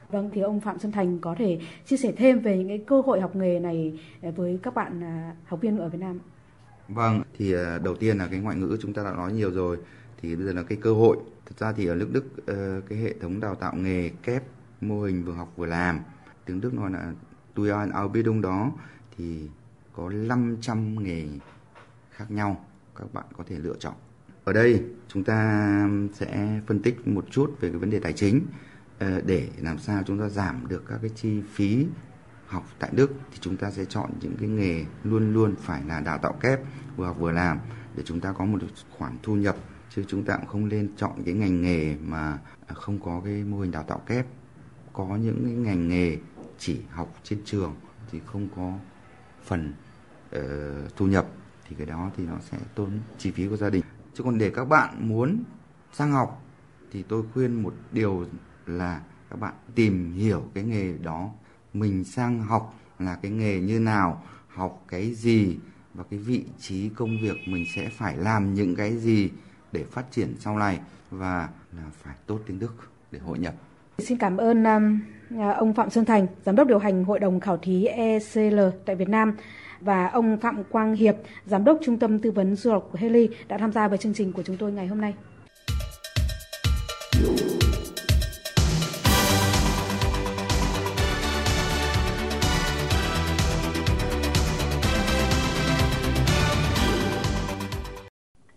Vâng, 0.10 0.30
thì 0.34 0.42
ông 0.42 0.60
Phạm 0.60 0.80
Xuân 0.80 0.92
Thành 0.92 1.20
có 1.20 1.36
thể 1.38 1.60
chia 1.86 1.98
sẻ 1.98 2.14
thêm 2.18 2.40
về 2.40 2.58
những 2.58 2.68
cái 2.68 2.84
cơ 2.88 3.02
hội 3.02 3.22
học 3.22 3.36
nghề 3.36 3.60
này 3.60 4.00
với 4.36 4.60
các 4.64 4.76
bạn 4.76 5.04
à, 5.04 5.36
học 5.46 5.62
viên 5.62 5.78
ở 5.78 5.90
Việt 5.90 6.00
Nam. 6.00 6.20
Vâng, 6.88 7.22
thì 7.38 7.54
à, 7.54 7.80
đầu 7.84 7.96
tiên 7.96 8.18
là 8.18 8.28
cái 8.28 8.40
ngoại 8.40 8.56
ngữ 8.56 8.78
chúng 8.82 8.94
ta 8.94 9.04
đã 9.04 9.14
nói 9.14 9.34
nhiều 9.34 9.52
rồi. 9.52 9.78
Thì 10.22 10.36
bây 10.36 10.46
giờ 10.46 10.54
là 10.54 10.64
cái 10.64 10.78
cơ 10.82 10.94
hội 10.94 11.18
thực 11.52 11.60
ra 11.60 11.74
thì 11.74 11.86
ở 11.86 11.96
nước 11.96 12.10
Đức 12.12 12.26
ờ, 12.46 12.82
cái 12.90 12.98
hệ 12.98 13.14
thống 13.22 13.40
đào 13.40 13.56
tạo 13.56 13.76
nghề 13.76 14.10
kép 14.10 14.44
mô 14.82 15.02
hình 15.02 15.24
vừa 15.24 15.34
học 15.34 15.54
vừa 15.56 15.66
làm, 15.66 16.00
tiếng 16.46 16.62
Đức 16.62 16.74
nói 16.74 16.92
là 16.92 17.14
Tui 17.54 17.70
an 17.70 17.92
Ausbildung 17.92 18.42
đó, 18.42 18.72
thì 19.18 19.50
có 19.94 20.10
500 20.10 21.04
nghề 21.04 21.28
khác 22.12 22.32
nhau 22.32 22.66
các 22.96 23.14
bạn 23.14 23.26
có 23.38 23.44
thể 23.48 23.58
lựa 23.58 23.76
chọn. 23.80 23.94
Ở 24.44 24.54
đây 24.54 24.84
chúng 25.08 25.24
ta 25.24 25.90
sẽ 26.14 26.62
phân 26.68 26.82
tích 26.82 27.08
một 27.08 27.26
chút 27.32 27.58
về 27.60 27.70
cái 27.70 27.78
vấn 27.78 27.90
đề 27.90 28.00
tài 28.00 28.14
chính 28.14 28.42
ờ, 29.00 29.22
để 29.22 29.50
làm 29.58 29.80
sao 29.80 30.04
chúng 30.08 30.20
ta 30.20 30.30
giảm 30.30 30.68
được 30.68 30.84
các 30.88 31.00
cái 31.02 31.12
chi 31.16 31.42
phí 31.54 31.86
học 32.48 32.64
tại 32.80 32.90
Đức, 32.94 33.12
thì 33.32 33.38
chúng 33.42 33.58
ta 33.58 33.72
sẽ 33.72 33.86
chọn 33.86 34.12
những 34.22 34.36
cái 34.40 34.50
nghề 34.50 34.86
luôn 35.04 35.34
luôn 35.34 35.56
phải 35.60 35.84
là 35.88 36.00
đào 36.00 36.18
tạo 36.18 36.34
kép, 36.34 36.60
vừa 36.96 37.06
học 37.06 37.18
vừa 37.20 37.32
làm, 37.32 37.60
để 37.96 38.04
chúng 38.06 38.20
ta 38.20 38.34
có 38.34 38.46
một 38.46 38.60
khoản 38.98 39.18
thu 39.24 39.36
nhập 39.36 39.56
chứ 39.96 40.04
chúng 40.08 40.24
ta 40.24 40.38
cũng 40.38 40.46
không 40.46 40.70
nên 40.70 40.90
chọn 40.98 41.24
cái 41.26 41.34
ngành 41.34 41.62
nghề 41.62 41.96
mà 41.96 42.40
không 42.68 43.00
có 43.00 43.22
cái 43.26 43.44
mô 43.44 43.60
hình 43.60 43.72
đào 43.72 43.84
tạo 43.84 44.00
kép. 44.00 44.26
Có 44.94 45.16
những 45.16 45.42
cái 45.46 45.54
ngành 45.54 45.88
nghề 45.88 46.18
chỉ 46.60 46.80
học 46.90 47.16
trên 47.24 47.42
trường 47.46 47.76
thì 48.12 48.20
không 48.26 48.48
có 48.56 48.74
phần 49.44 49.74
uh, 50.36 50.42
thu 50.96 51.08
nhập 51.08 51.28
thì 51.68 51.76
cái 51.76 51.88
đó 51.88 52.12
thì 52.18 52.24
nó 52.26 52.38
sẽ 52.52 52.58
tốn 52.76 53.00
chi 53.18 53.32
phí 53.32 53.48
của 53.48 53.58
gia 53.58 53.70
đình. 53.70 53.84
Chứ 54.14 54.24
còn 54.24 54.38
để 54.38 54.50
các 54.50 54.66
bạn 54.66 55.10
muốn 55.10 55.44
sang 55.94 56.12
học 56.12 56.46
thì 56.92 57.04
tôi 57.04 57.24
khuyên 57.34 57.64
một 57.64 57.74
điều 57.92 58.26
là 58.66 59.02
các 59.30 59.40
bạn 59.40 59.54
tìm 59.76 60.14
hiểu 60.14 60.44
cái 60.54 60.64
nghề 60.64 60.98
đó. 60.98 61.30
Mình 61.74 62.04
sang 62.04 62.44
học 62.44 62.80
là 63.00 63.16
cái 63.16 63.32
nghề 63.32 63.62
như 63.62 63.80
nào 63.80 64.24
học 64.48 64.86
cái 64.88 65.14
gì 65.14 65.58
và 65.94 66.04
cái 66.10 66.20
vị 66.20 66.46
trí 66.60 66.90
công 66.90 67.18
việc 67.22 67.38
mình 67.48 67.66
sẽ 67.76 67.90
phải 67.90 68.18
làm 68.18 68.54
những 68.54 68.76
cái 68.76 68.98
gì 68.98 69.30
để 69.72 69.84
phát 69.84 70.06
triển 70.12 70.36
sau 70.40 70.58
này 70.58 70.80
và 71.12 71.50
là 71.72 71.84
phải 71.92 72.16
tốt 72.26 72.40
tiếng 72.48 72.60
Đức 72.60 72.74
để 73.12 73.20
hội 73.20 73.40
nhập. 73.40 73.54
Xin 73.98 74.18
cảm 74.18 74.38
ơn 74.38 74.64
um, 74.64 75.00
à, 75.40 75.52
ông 75.52 75.74
Phạm 75.74 75.90
Xuân 75.90 76.06
Thành, 76.06 76.28
giám 76.46 76.56
đốc 76.56 76.68
điều 76.68 76.80
hành 76.80 77.04
Hội 77.04 77.20
đồng 77.20 77.40
khảo 77.40 77.58
thí 77.58 77.86
ECL 77.86 78.60
tại 78.86 78.96
Việt 78.96 79.10
Nam 79.10 79.36
và 79.82 80.08
ông 80.08 80.38
Phạm 80.38 80.64
Quang 80.64 80.96
Hiệp, 80.96 81.16
giám 81.46 81.64
đốc 81.64 81.80
Trung 81.84 82.00
tâm 82.00 82.20
tư 82.20 82.32
vấn 82.32 82.56
du 82.56 82.72
học 82.72 82.90
của 82.92 82.98
Heli 83.02 83.30
đã 83.48 83.58
tham 83.58 83.72
gia 83.72 83.88
vào 83.88 83.98
chương 83.98 84.14
trình 84.14 84.34
của 84.34 84.44
chúng 84.44 84.58
tôi 84.58 84.72
ngày 84.72 84.88
hôm 84.88 85.02
nay. 85.02 85.14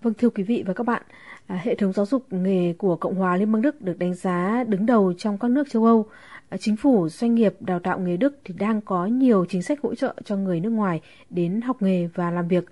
Vâng 0.05 0.15
thưa 0.15 0.31
quý 0.31 0.43
vị 0.43 0.65
và 0.67 0.75
các 0.75 0.87
bạn, 0.87 1.03
à, 1.47 1.61
hệ 1.63 1.75
thống 1.75 1.93
giáo 1.93 2.07
dục 2.07 2.27
nghề 2.31 2.73
của 2.79 2.97
Cộng 2.97 3.15
hòa 3.15 3.37
Liên 3.37 3.53
bang 3.53 3.63
Đức 3.63 3.83
được 3.83 3.99
đánh 3.99 4.15
giá 4.15 4.65
đứng 4.69 4.87
đầu 4.87 5.13
trong 5.19 5.39
các 5.39 5.51
nước 5.51 5.71
châu 5.71 5.85
Âu. 5.85 6.07
À, 6.49 6.57
chính 6.57 6.77
phủ, 6.77 7.09
doanh 7.09 7.35
nghiệp 7.35 7.55
đào 7.61 7.79
tạo 7.79 7.99
nghề 7.99 8.17
Đức 8.17 8.39
thì 8.45 8.55
đang 8.59 8.81
có 8.81 9.07
nhiều 9.07 9.45
chính 9.49 9.63
sách 9.63 9.79
hỗ 9.83 9.95
trợ 9.95 10.15
cho 10.25 10.37
người 10.37 10.61
nước 10.61 10.71
ngoài 10.71 11.01
đến 11.31 11.61
học 11.61 11.83
nghề 11.83 12.07
và 12.15 12.31
làm 12.31 12.49
việc. 12.49 12.65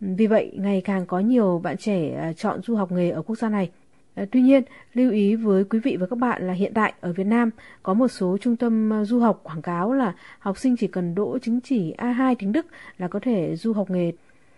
Vì 0.00 0.26
vậy, 0.26 0.52
ngày 0.54 0.80
càng 0.80 1.06
có 1.06 1.18
nhiều 1.18 1.60
bạn 1.64 1.76
trẻ 1.76 2.14
à, 2.20 2.32
chọn 2.32 2.62
du 2.62 2.76
học 2.76 2.92
nghề 2.92 3.10
ở 3.10 3.22
quốc 3.22 3.36
gia 3.36 3.48
này. 3.48 3.70
À, 4.14 4.24
tuy 4.32 4.40
nhiên, 4.40 4.62
lưu 4.94 5.10
ý 5.10 5.34
với 5.34 5.64
quý 5.64 5.78
vị 5.78 5.96
và 6.00 6.06
các 6.06 6.18
bạn 6.18 6.46
là 6.46 6.52
hiện 6.52 6.72
tại 6.74 6.92
ở 7.00 7.12
Việt 7.12 7.26
Nam 7.26 7.50
có 7.82 7.94
một 7.94 8.08
số 8.08 8.36
trung 8.40 8.56
tâm 8.56 8.92
à, 8.92 9.04
du 9.04 9.20
học 9.20 9.40
quảng 9.42 9.62
cáo 9.62 9.92
là 9.92 10.14
học 10.38 10.58
sinh 10.58 10.76
chỉ 10.76 10.86
cần 10.86 11.14
đỗ 11.14 11.38
chứng 11.38 11.60
chỉ 11.60 11.94
A2 11.98 12.34
tiếng 12.38 12.52
Đức 12.52 12.66
là 12.98 13.08
có 13.08 13.20
thể 13.22 13.56
du 13.56 13.72
học 13.72 13.90
nghề 13.90 14.12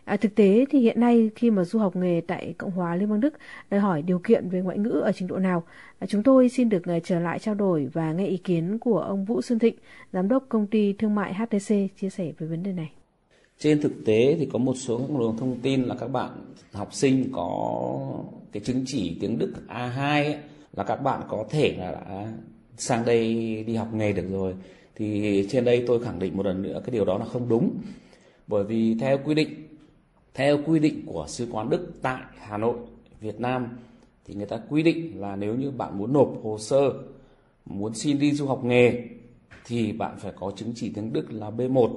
À, 0.05 0.17
thực 0.17 0.35
tế 0.35 0.65
thì 0.71 0.81
hiện 0.81 1.01
nay 1.01 1.31
khi 1.35 1.51
mà 1.51 1.65
du 1.65 1.79
học 1.79 1.97
nghề 1.97 2.21
tại 2.27 2.55
Cộng 2.59 2.71
hòa 2.71 2.97
Liên 2.97 3.11
bang 3.11 3.21
Đức 3.21 3.35
đòi 3.71 3.81
hỏi 3.81 4.03
điều 4.03 4.19
kiện 4.19 4.49
về 4.49 4.61
ngoại 4.61 4.79
ngữ 4.79 4.91
ở 4.91 5.13
trình 5.13 5.29
độ 5.29 5.39
nào, 5.39 5.63
à, 5.99 6.07
chúng 6.07 6.23
tôi 6.23 6.49
xin 6.49 6.69
được 6.69 6.83
uh, 6.97 7.03
trở 7.05 7.21
lại 7.21 7.39
trao 7.39 7.55
đổi 7.55 7.89
và 7.93 8.13
nghe 8.13 8.27
ý 8.27 8.37
kiến 8.37 8.79
của 8.79 8.99
ông 8.99 9.25
Vũ 9.25 9.43
Xuân 9.43 9.59
Thịnh, 9.59 9.75
giám 10.13 10.29
đốc 10.29 10.45
công 10.49 10.67
ty 10.67 10.93
thương 10.93 11.15
mại 11.15 11.35
HTC 11.35 11.75
chia 12.01 12.11
sẻ 12.11 12.33
về 12.39 12.47
vấn 12.47 12.63
đề 12.63 12.73
này. 12.73 12.93
Trên 13.59 13.81
thực 13.81 13.93
tế 14.05 14.37
thì 14.39 14.49
có 14.53 14.59
một 14.59 14.75
số 14.75 14.99
các 14.99 15.19
luồng 15.19 15.37
thông 15.37 15.59
tin 15.63 15.83
là 15.83 15.95
các 16.01 16.09
bạn 16.09 16.31
học 16.73 16.95
sinh 16.95 17.29
có 17.33 17.99
cái 18.53 18.61
chứng 18.61 18.83
chỉ 18.87 19.17
tiếng 19.21 19.39
Đức 19.39 19.53
A2 19.69 20.25
ấy, 20.25 20.37
là 20.73 20.85
các 20.85 20.97
bạn 20.97 21.23
có 21.29 21.45
thể 21.51 21.75
là 21.79 21.91
đã 21.91 22.33
sang 22.77 23.05
đây 23.05 23.25
đi 23.67 23.75
học 23.75 23.95
nghề 23.95 24.13
được 24.13 24.27
rồi. 24.31 24.55
Thì 24.95 25.47
trên 25.51 25.65
đây 25.65 25.85
tôi 25.87 26.05
khẳng 26.05 26.19
định 26.19 26.37
một 26.37 26.47
lần 26.47 26.63
nữa 26.63 26.81
cái 26.85 26.93
điều 26.93 27.05
đó 27.05 27.19
là 27.19 27.25
không 27.25 27.49
đúng. 27.49 27.71
Bởi 28.47 28.65
vì 28.65 28.97
theo 29.01 29.19
quy 29.25 29.35
định 29.35 29.72
theo 30.35 30.59
quy 30.67 30.79
định 30.79 31.03
của 31.07 31.25
Sứ 31.29 31.49
quán 31.51 31.71
Đức 31.71 31.93
tại 32.03 32.23
Hà 32.39 32.57
Nội, 32.57 32.77
Việt 33.21 33.41
Nam 33.41 33.69
thì 34.25 34.35
người 34.35 34.47
ta 34.47 34.61
quy 34.69 34.83
định 34.83 35.21
là 35.21 35.37
nếu 35.37 35.55
như 35.55 35.71
bạn 35.71 35.99
muốn 35.99 36.13
nộp 36.13 36.33
hồ 36.43 36.59
sơ, 36.59 36.93
muốn 37.65 37.95
xin 37.95 38.19
đi 38.19 38.33
du 38.33 38.47
học 38.47 38.65
nghề 38.65 39.03
thì 39.67 39.93
bạn 39.93 40.17
phải 40.19 40.33
có 40.37 40.53
chứng 40.57 40.73
chỉ 40.75 40.93
tiếng 40.95 41.13
Đức 41.13 41.33
là 41.33 41.51
B1. 41.51 41.97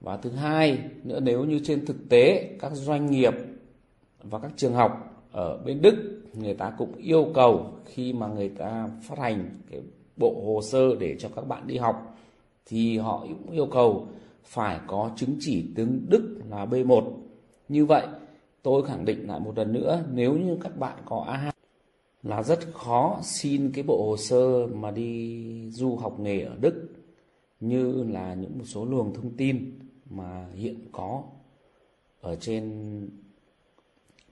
Và 0.00 0.16
thứ 0.16 0.30
hai 0.30 0.78
nữa 1.04 1.20
nếu 1.20 1.44
như 1.44 1.60
trên 1.64 1.86
thực 1.86 2.08
tế 2.08 2.56
các 2.60 2.72
doanh 2.74 3.10
nghiệp 3.10 3.34
và 4.22 4.38
các 4.38 4.52
trường 4.56 4.74
học 4.74 5.22
ở 5.32 5.58
bên 5.58 5.82
Đức 5.82 5.94
người 6.34 6.54
ta 6.54 6.72
cũng 6.78 6.94
yêu 6.96 7.30
cầu 7.34 7.72
khi 7.84 8.12
mà 8.12 8.26
người 8.26 8.48
ta 8.48 8.88
phát 9.02 9.18
hành 9.18 9.48
cái 9.70 9.80
bộ 10.16 10.42
hồ 10.44 10.62
sơ 10.62 10.94
để 11.00 11.16
cho 11.18 11.28
các 11.36 11.48
bạn 11.48 11.66
đi 11.66 11.76
học 11.76 12.16
thì 12.66 12.98
họ 12.98 13.26
cũng 13.28 13.50
yêu 13.50 13.66
cầu 13.66 14.06
phải 14.44 14.80
có 14.86 15.10
chứng 15.16 15.36
chỉ 15.40 15.66
tiếng 15.74 16.06
Đức 16.08 16.40
là 16.50 16.66
B1. 16.66 17.12
Như 17.68 17.86
vậy, 17.86 18.06
tôi 18.62 18.86
khẳng 18.86 19.04
định 19.04 19.28
lại 19.28 19.40
một 19.40 19.58
lần 19.58 19.72
nữa, 19.72 20.04
nếu 20.12 20.38
như 20.38 20.58
các 20.62 20.78
bạn 20.78 20.98
có 21.04 21.26
A2 21.28 21.50
là 22.22 22.42
rất 22.42 22.58
khó 22.74 23.18
xin 23.22 23.72
cái 23.74 23.84
bộ 23.84 24.06
hồ 24.08 24.16
sơ 24.16 24.66
mà 24.66 24.90
đi 24.90 25.70
du 25.70 25.96
học 25.96 26.20
nghề 26.20 26.40
ở 26.40 26.56
Đức 26.60 26.88
như 27.60 28.04
là 28.04 28.34
những 28.34 28.58
một 28.58 28.64
số 28.64 28.84
luồng 28.84 29.14
thông 29.14 29.36
tin 29.36 29.78
mà 30.10 30.46
hiện 30.54 30.76
có 30.92 31.22
ở 32.20 32.36
trên 32.36 33.08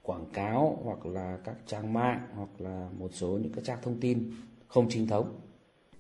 quảng 0.02 0.26
cáo 0.32 0.78
hoặc 0.84 1.06
là 1.06 1.38
các 1.44 1.56
trang 1.66 1.92
mạng 1.92 2.28
hoặc 2.34 2.48
là 2.58 2.88
một 2.98 3.10
số 3.12 3.28
những 3.28 3.52
các 3.52 3.64
trang 3.64 3.78
thông 3.82 4.00
tin 4.00 4.30
không 4.66 4.86
chính 4.90 5.06
thống. 5.06 5.40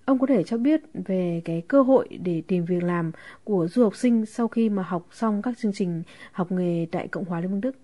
Ông 0.08 0.18
có 0.18 0.26
thể 0.26 0.42
cho 0.42 0.58
biết 0.58 0.80
về 0.94 1.42
cái 1.44 1.62
cơ 1.68 1.82
hội 1.82 2.08
để 2.22 2.42
tìm 2.48 2.64
việc 2.64 2.82
làm 2.82 3.12
của 3.44 3.68
du 3.68 3.82
học 3.82 3.96
sinh 3.96 4.26
sau 4.26 4.48
khi 4.48 4.68
mà 4.68 4.82
học 4.82 5.08
xong 5.12 5.42
các 5.42 5.58
chương 5.58 5.72
trình 5.72 6.02
học 6.32 6.52
nghề 6.52 6.86
tại 6.92 7.08
Cộng 7.08 7.24
hòa 7.24 7.40
Liên 7.40 7.50
bang 7.50 7.60
Đức? 7.60 7.76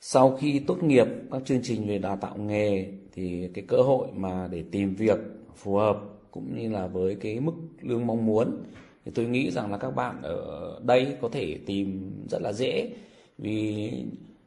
Sau 0.00 0.36
khi 0.36 0.58
tốt 0.58 0.82
nghiệp 0.82 1.06
các 1.32 1.42
chương 1.44 1.60
trình 1.62 1.86
về 1.88 1.98
đào 1.98 2.16
tạo 2.16 2.36
nghề 2.36 2.92
thì 3.12 3.48
cái 3.54 3.64
cơ 3.68 3.82
hội 3.82 4.08
mà 4.14 4.48
để 4.50 4.64
tìm 4.70 4.94
việc 4.94 5.18
phù 5.56 5.76
hợp 5.76 5.96
cũng 6.30 6.56
như 6.56 6.70
là 6.70 6.86
với 6.86 7.14
cái 7.14 7.40
mức 7.40 7.52
lương 7.80 8.06
mong 8.06 8.26
muốn 8.26 8.62
thì 9.04 9.12
tôi 9.14 9.26
nghĩ 9.26 9.50
rằng 9.50 9.70
là 9.70 9.78
các 9.78 9.90
bạn 9.90 10.22
ở 10.22 10.80
đây 10.84 11.16
có 11.20 11.28
thể 11.28 11.58
tìm 11.66 12.12
rất 12.30 12.42
là 12.42 12.52
dễ 12.52 12.90
vì 13.38 13.90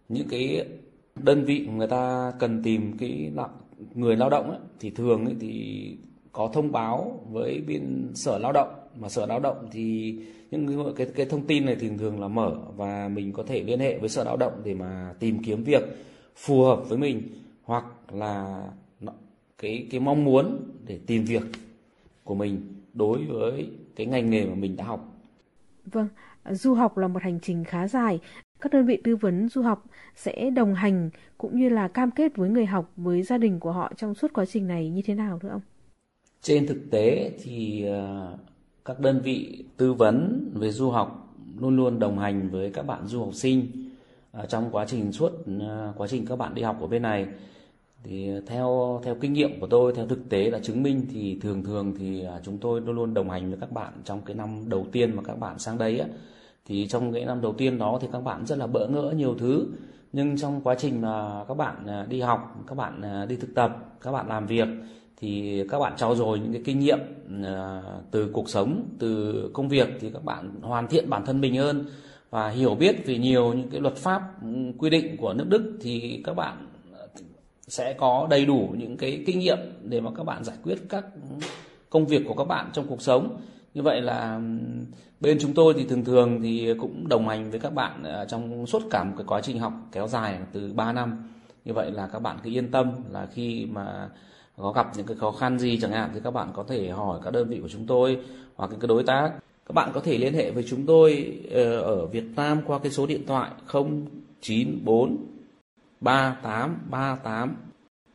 những 0.09 0.27
cái 0.29 0.67
đơn 1.15 1.45
vị 1.45 1.67
người 1.71 1.87
ta 1.87 2.31
cần 2.39 2.63
tìm 2.63 2.97
cái 2.97 3.31
người 3.95 4.15
lao 4.15 4.29
động 4.29 4.49
ấy, 4.49 4.59
thì 4.79 4.89
thường 4.89 5.25
ấy, 5.25 5.35
thì 5.39 5.97
có 6.33 6.49
thông 6.53 6.71
báo 6.71 7.19
với 7.31 7.63
bên 7.67 8.11
sở 8.15 8.37
lao 8.37 8.51
động 8.51 8.73
mà 8.95 9.09
sở 9.09 9.25
lao 9.25 9.39
động 9.39 9.67
thì 9.71 10.15
những 10.51 10.93
cái 10.95 11.07
cái 11.15 11.25
thông 11.25 11.47
tin 11.47 11.65
này 11.65 11.75
thường 11.75 11.97
thường 11.97 12.19
là 12.19 12.27
mở 12.27 12.55
và 12.75 13.07
mình 13.07 13.33
có 13.33 13.43
thể 13.43 13.63
liên 13.63 13.79
hệ 13.79 13.97
với 13.97 14.09
sở 14.09 14.23
lao 14.23 14.37
động 14.37 14.61
để 14.63 14.73
mà 14.73 15.13
tìm 15.19 15.43
kiếm 15.43 15.63
việc 15.63 15.83
phù 16.35 16.63
hợp 16.63 16.89
với 16.89 16.97
mình 16.97 17.21
hoặc 17.63 17.85
là 18.11 18.63
cái 19.57 19.87
cái 19.91 19.99
mong 19.99 20.23
muốn 20.23 20.71
để 20.87 20.99
tìm 21.07 21.25
việc 21.25 21.43
của 22.23 22.35
mình 22.35 22.61
đối 22.93 23.25
với 23.25 23.69
cái 23.95 24.07
ngành 24.07 24.29
nghề 24.29 24.45
mà 24.45 24.55
mình 24.55 24.75
đã 24.75 24.85
học. 24.85 25.13
Vâng, 25.85 26.07
du 26.49 26.73
học 26.73 26.97
là 26.97 27.07
một 27.07 27.23
hành 27.23 27.39
trình 27.39 27.63
khá 27.63 27.87
dài. 27.87 28.19
Các 28.61 28.71
đơn 28.71 28.85
vị 28.85 29.01
tư 29.03 29.15
vấn 29.15 29.49
du 29.49 29.61
học 29.61 29.85
sẽ 30.15 30.49
đồng 30.49 30.73
hành 30.73 31.09
cũng 31.37 31.57
như 31.59 31.69
là 31.69 31.87
cam 31.87 32.11
kết 32.11 32.35
với 32.35 32.49
người 32.49 32.65
học 32.65 32.91
với 32.95 33.23
gia 33.23 33.37
đình 33.37 33.59
của 33.59 33.71
họ 33.71 33.91
trong 33.97 34.15
suốt 34.15 34.33
quá 34.33 34.45
trình 34.45 34.67
này 34.67 34.89
như 34.89 35.01
thế 35.05 35.15
nào 35.15 35.39
nữa 35.43 35.49
ông? 35.49 35.61
Trên 36.43 36.67
thực 36.67 36.77
tế 36.91 37.31
thì 37.43 37.85
ờ, 37.85 38.33
các 38.85 38.99
đơn 38.99 39.21
vị 39.23 39.65
tư 39.77 39.93
vấn 39.93 40.49
về 40.53 40.71
du 40.71 40.89
học 40.89 41.35
luôn 41.59 41.75
luôn 41.75 41.99
đồng 41.99 42.19
hành 42.19 42.49
với 42.49 42.69
các 42.69 42.87
bạn 42.87 43.07
du 43.07 43.19
học 43.19 43.33
sinh 43.33 43.67
ờ, 44.31 44.45
trong 44.45 44.69
quá 44.71 44.85
trình 44.85 45.11
suốt 45.11 45.31
ờ, 45.59 45.93
quá 45.97 46.07
trình 46.07 46.25
các 46.25 46.35
bạn 46.35 46.55
đi 46.55 46.61
học 46.61 46.81
ở 46.81 46.87
bên 46.87 47.01
này. 47.01 47.27
Thì 48.03 48.29
theo 48.47 48.99
theo 49.03 49.15
kinh 49.15 49.33
nghiệm 49.33 49.59
của 49.59 49.67
tôi, 49.67 49.93
theo 49.95 50.07
thực 50.07 50.29
tế 50.29 50.51
đã 50.51 50.59
chứng 50.59 50.83
minh 50.83 51.05
thì 51.13 51.39
thường 51.41 51.63
thường 51.63 51.93
thì 51.99 52.25
chúng 52.43 52.57
tôi 52.57 52.81
luôn 52.81 52.95
luôn 52.95 53.13
đồng 53.13 53.29
hành 53.29 53.49
với 53.49 53.59
các 53.59 53.71
bạn 53.71 53.93
trong 54.03 54.21
cái 54.21 54.35
năm 54.35 54.69
đầu 54.69 54.85
tiên 54.91 55.15
mà 55.15 55.23
các 55.23 55.39
bạn 55.39 55.59
sang 55.59 55.77
đây 55.77 55.99
á. 55.99 56.07
Thì 56.65 56.87
trong 56.87 57.13
cái 57.13 57.25
năm 57.25 57.41
đầu 57.41 57.53
tiên 57.53 57.77
đó 57.77 57.99
thì 58.01 58.07
các 58.11 58.19
bạn 58.19 58.45
rất 58.45 58.57
là 58.57 58.67
bỡ 58.67 58.87
ngỡ 58.87 59.13
nhiều 59.17 59.35
thứ. 59.39 59.65
Nhưng 60.13 60.37
trong 60.37 60.61
quá 60.61 60.75
trình 60.75 61.01
mà 61.01 61.45
các 61.47 61.53
bạn 61.53 61.85
đi 62.09 62.21
học, 62.21 62.63
các 62.67 62.75
bạn 62.75 63.01
đi 63.29 63.35
thực 63.35 63.55
tập, 63.55 63.77
các 64.01 64.11
bạn 64.11 64.27
làm 64.27 64.47
việc 64.47 64.67
thì 65.17 65.63
các 65.69 65.79
bạn 65.79 65.93
trau 65.97 66.15
dồi 66.15 66.39
những 66.39 66.53
cái 66.53 66.61
kinh 66.65 66.79
nghiệm 66.79 66.99
à, 67.45 67.81
từ 68.11 68.29
cuộc 68.33 68.49
sống, 68.49 68.85
từ 68.99 69.33
công 69.53 69.69
việc 69.69 69.87
thì 69.99 70.09
các 70.09 70.23
bạn 70.23 70.49
hoàn 70.61 70.87
thiện 70.87 71.09
bản 71.09 71.25
thân 71.25 71.41
mình 71.41 71.55
hơn. 71.55 71.85
Và 72.29 72.49
hiểu 72.49 72.75
biết 72.75 73.05
về 73.05 73.17
nhiều 73.17 73.53
những 73.53 73.69
cái 73.69 73.81
luật 73.81 73.95
pháp 73.95 74.21
quy 74.77 74.89
định 74.89 75.17
của 75.17 75.33
nước 75.33 75.45
Đức 75.49 75.77
thì 75.81 76.21
các 76.25 76.33
bạn 76.33 76.67
à, 76.93 76.99
sẽ 77.67 77.93
có 77.93 78.27
đầy 78.29 78.45
đủ 78.45 78.69
những 78.77 78.97
cái 78.97 79.23
kinh 79.27 79.39
nghiệm 79.39 79.57
để 79.83 80.01
mà 80.01 80.11
các 80.17 80.23
bạn 80.23 80.43
giải 80.43 80.57
quyết 80.63 80.77
các 80.89 81.05
công 81.89 82.05
việc 82.05 82.21
của 82.27 82.33
các 82.33 82.47
bạn 82.47 82.69
trong 82.73 82.87
cuộc 82.87 83.01
sống. 83.01 83.41
Như 83.73 83.81
vậy 83.81 84.01
là 84.01 84.41
bên 85.19 85.37
chúng 85.39 85.53
tôi 85.53 85.73
thì 85.73 85.85
thường 85.85 86.05
thường 86.05 86.41
thì 86.41 86.73
cũng 86.79 87.07
đồng 87.07 87.27
hành 87.27 87.51
với 87.51 87.59
các 87.59 87.73
bạn 87.73 88.03
à, 88.03 88.25
trong 88.25 88.67
suốt 88.67 88.83
cả 88.91 89.03
một 89.03 89.13
cái 89.17 89.25
quá 89.27 89.41
trình 89.41 89.59
học 89.59 89.73
kéo 89.91 90.07
dài 90.07 90.39
từ 90.51 90.73
3 90.73 90.93
năm. 90.93 91.29
Như 91.65 91.73
vậy 91.73 91.91
là 91.91 92.07
các 92.07 92.19
bạn 92.19 92.37
cứ 92.43 92.49
yên 92.49 92.71
tâm 92.71 92.91
là 93.11 93.27
khi 93.33 93.65
mà 93.65 94.09
có 94.63 94.71
gặp 94.71 94.91
những 94.97 95.05
cái 95.05 95.17
khó 95.17 95.31
khăn 95.31 95.59
gì 95.59 95.79
chẳng 95.81 95.91
hạn 95.91 96.09
thì 96.13 96.19
các 96.23 96.31
bạn 96.31 96.51
có 96.53 96.63
thể 96.67 96.89
hỏi 96.89 97.19
các 97.23 97.33
đơn 97.33 97.49
vị 97.49 97.59
của 97.61 97.69
chúng 97.69 97.85
tôi 97.87 98.17
hoặc 98.55 98.71
những 98.71 98.79
cái 98.79 98.87
đối 98.87 99.03
tác. 99.03 99.31
Các 99.65 99.73
bạn 99.73 99.91
có 99.93 99.99
thể 99.99 100.17
liên 100.17 100.33
hệ 100.33 100.51
với 100.51 100.63
chúng 100.67 100.85
tôi 100.85 101.39
ờ, 101.51 101.79
ở 101.79 102.05
Việt 102.05 102.23
Nam 102.35 102.61
qua 102.65 102.79
cái 102.79 102.91
số 102.91 103.05
điện 103.05 103.25
thoại 103.27 103.51
094 104.41 105.17
3838 106.01 107.55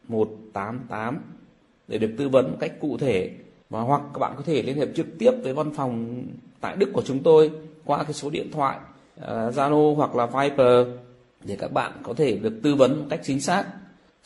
188 0.09 1.21
để 1.89 1.99
được 1.99 2.11
tư 2.19 2.29
vấn 2.29 2.51
một 2.51 2.57
cách 2.61 2.73
cụ 2.81 2.99
thể. 2.99 3.31
Và 3.71 3.81
hoặc 3.81 4.03
các 4.15 4.19
bạn 4.19 4.33
có 4.37 4.43
thể 4.43 4.63
liên 4.63 4.77
hệ 4.77 4.87
trực 4.95 5.07
tiếp 5.19 5.31
với 5.43 5.55
văn 5.55 5.73
phòng 5.75 6.25
tại 6.61 6.77
Đức 6.77 6.91
của 6.93 7.03
chúng 7.03 7.23
tôi 7.23 7.51
qua 7.85 8.05
cái 8.05 8.13
số 8.13 8.31
điện 8.31 8.51
thoại 8.53 8.79
ờ, 9.21 9.51
Zalo 9.51 9.93
uh, 9.93 9.99
hoặc 9.99 10.17
là 10.17 10.27
Viber 10.27 10.87
để 11.45 11.57
các 11.57 11.73
bạn 11.73 11.93
có 12.03 12.15
thể 12.15 12.37
được 12.37 12.61
tư 12.63 12.75
vấn 12.75 12.99
một 12.99 13.07
cách 13.11 13.21
chính 13.23 13.41
xác. 13.41 13.65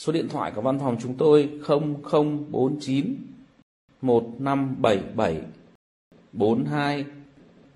Số 0.02 0.12
điện 0.12 0.28
thoại 0.28 0.52
của 0.54 0.60
văn 0.60 0.78
phòng 0.78 0.96
chúng 1.00 1.14
tôi 1.14 1.48
0049 1.68 3.16
1577 4.00 5.42
42 6.32 7.04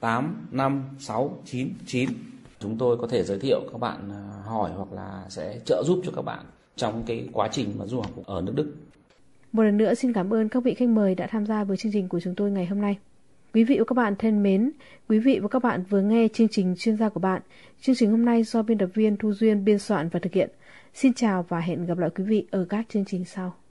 85699. 0.00 2.08
Chúng 2.58 2.78
tôi 2.78 2.96
có 2.96 3.06
thể 3.06 3.24
giới 3.24 3.38
thiệu 3.38 3.60
các 3.72 3.78
bạn 3.78 4.10
à, 4.10 4.22
hỏi 4.44 4.70
hoặc 4.76 4.92
là 4.92 5.24
sẽ 5.28 5.58
trợ 5.64 5.82
giúp 5.86 6.00
cho 6.04 6.12
các 6.16 6.22
bạn 6.22 6.44
trong 6.76 7.02
cái 7.06 7.28
quá 7.32 7.48
trình 7.52 7.72
mà 7.78 7.86
du 7.86 8.00
học 8.00 8.10
ở 8.26 8.40
nước 8.40 8.52
Đức. 8.56 8.74
Một 9.52 9.62
lần 9.62 9.76
nữa 9.76 9.94
xin 9.94 10.12
cảm 10.12 10.34
ơn 10.34 10.48
các 10.48 10.64
vị 10.64 10.74
khách 10.74 10.88
mời 10.88 11.14
đã 11.14 11.26
tham 11.26 11.46
gia 11.46 11.64
với 11.64 11.76
chương 11.76 11.92
trình 11.92 12.08
của 12.08 12.20
chúng 12.20 12.34
tôi 12.34 12.50
ngày 12.50 12.66
hôm 12.66 12.80
nay. 12.80 12.98
Quý 13.54 13.64
vị 13.64 13.76
và 13.78 13.84
các 13.84 13.94
bạn 13.94 14.14
thân 14.18 14.42
mến, 14.42 14.70
quý 15.08 15.18
vị 15.18 15.38
và 15.42 15.48
các 15.48 15.62
bạn 15.62 15.84
vừa 15.90 16.00
nghe 16.00 16.28
chương 16.32 16.48
trình 16.48 16.74
chuyên 16.78 16.96
gia 16.96 17.08
của 17.08 17.20
bạn. 17.20 17.42
Chương 17.80 17.94
trình 17.94 18.10
hôm 18.10 18.24
nay 18.24 18.42
do 18.42 18.62
biên 18.62 18.78
tập 18.78 18.88
viên 18.94 19.16
Thu 19.16 19.32
Duyên 19.32 19.64
biên 19.64 19.78
soạn 19.78 20.08
và 20.08 20.20
thực 20.20 20.32
hiện. 20.32 20.50
Xin 20.96 21.14
chào 21.14 21.42
và 21.42 21.61
hẹn 21.61 21.87
gặp 21.87 21.98
lại 21.98 22.11
quý 22.16 22.24
vị 22.24 22.46
ở 22.50 22.66
các 22.68 22.87
chương 22.88 23.04
trình 23.04 23.24
sau. 23.24 23.56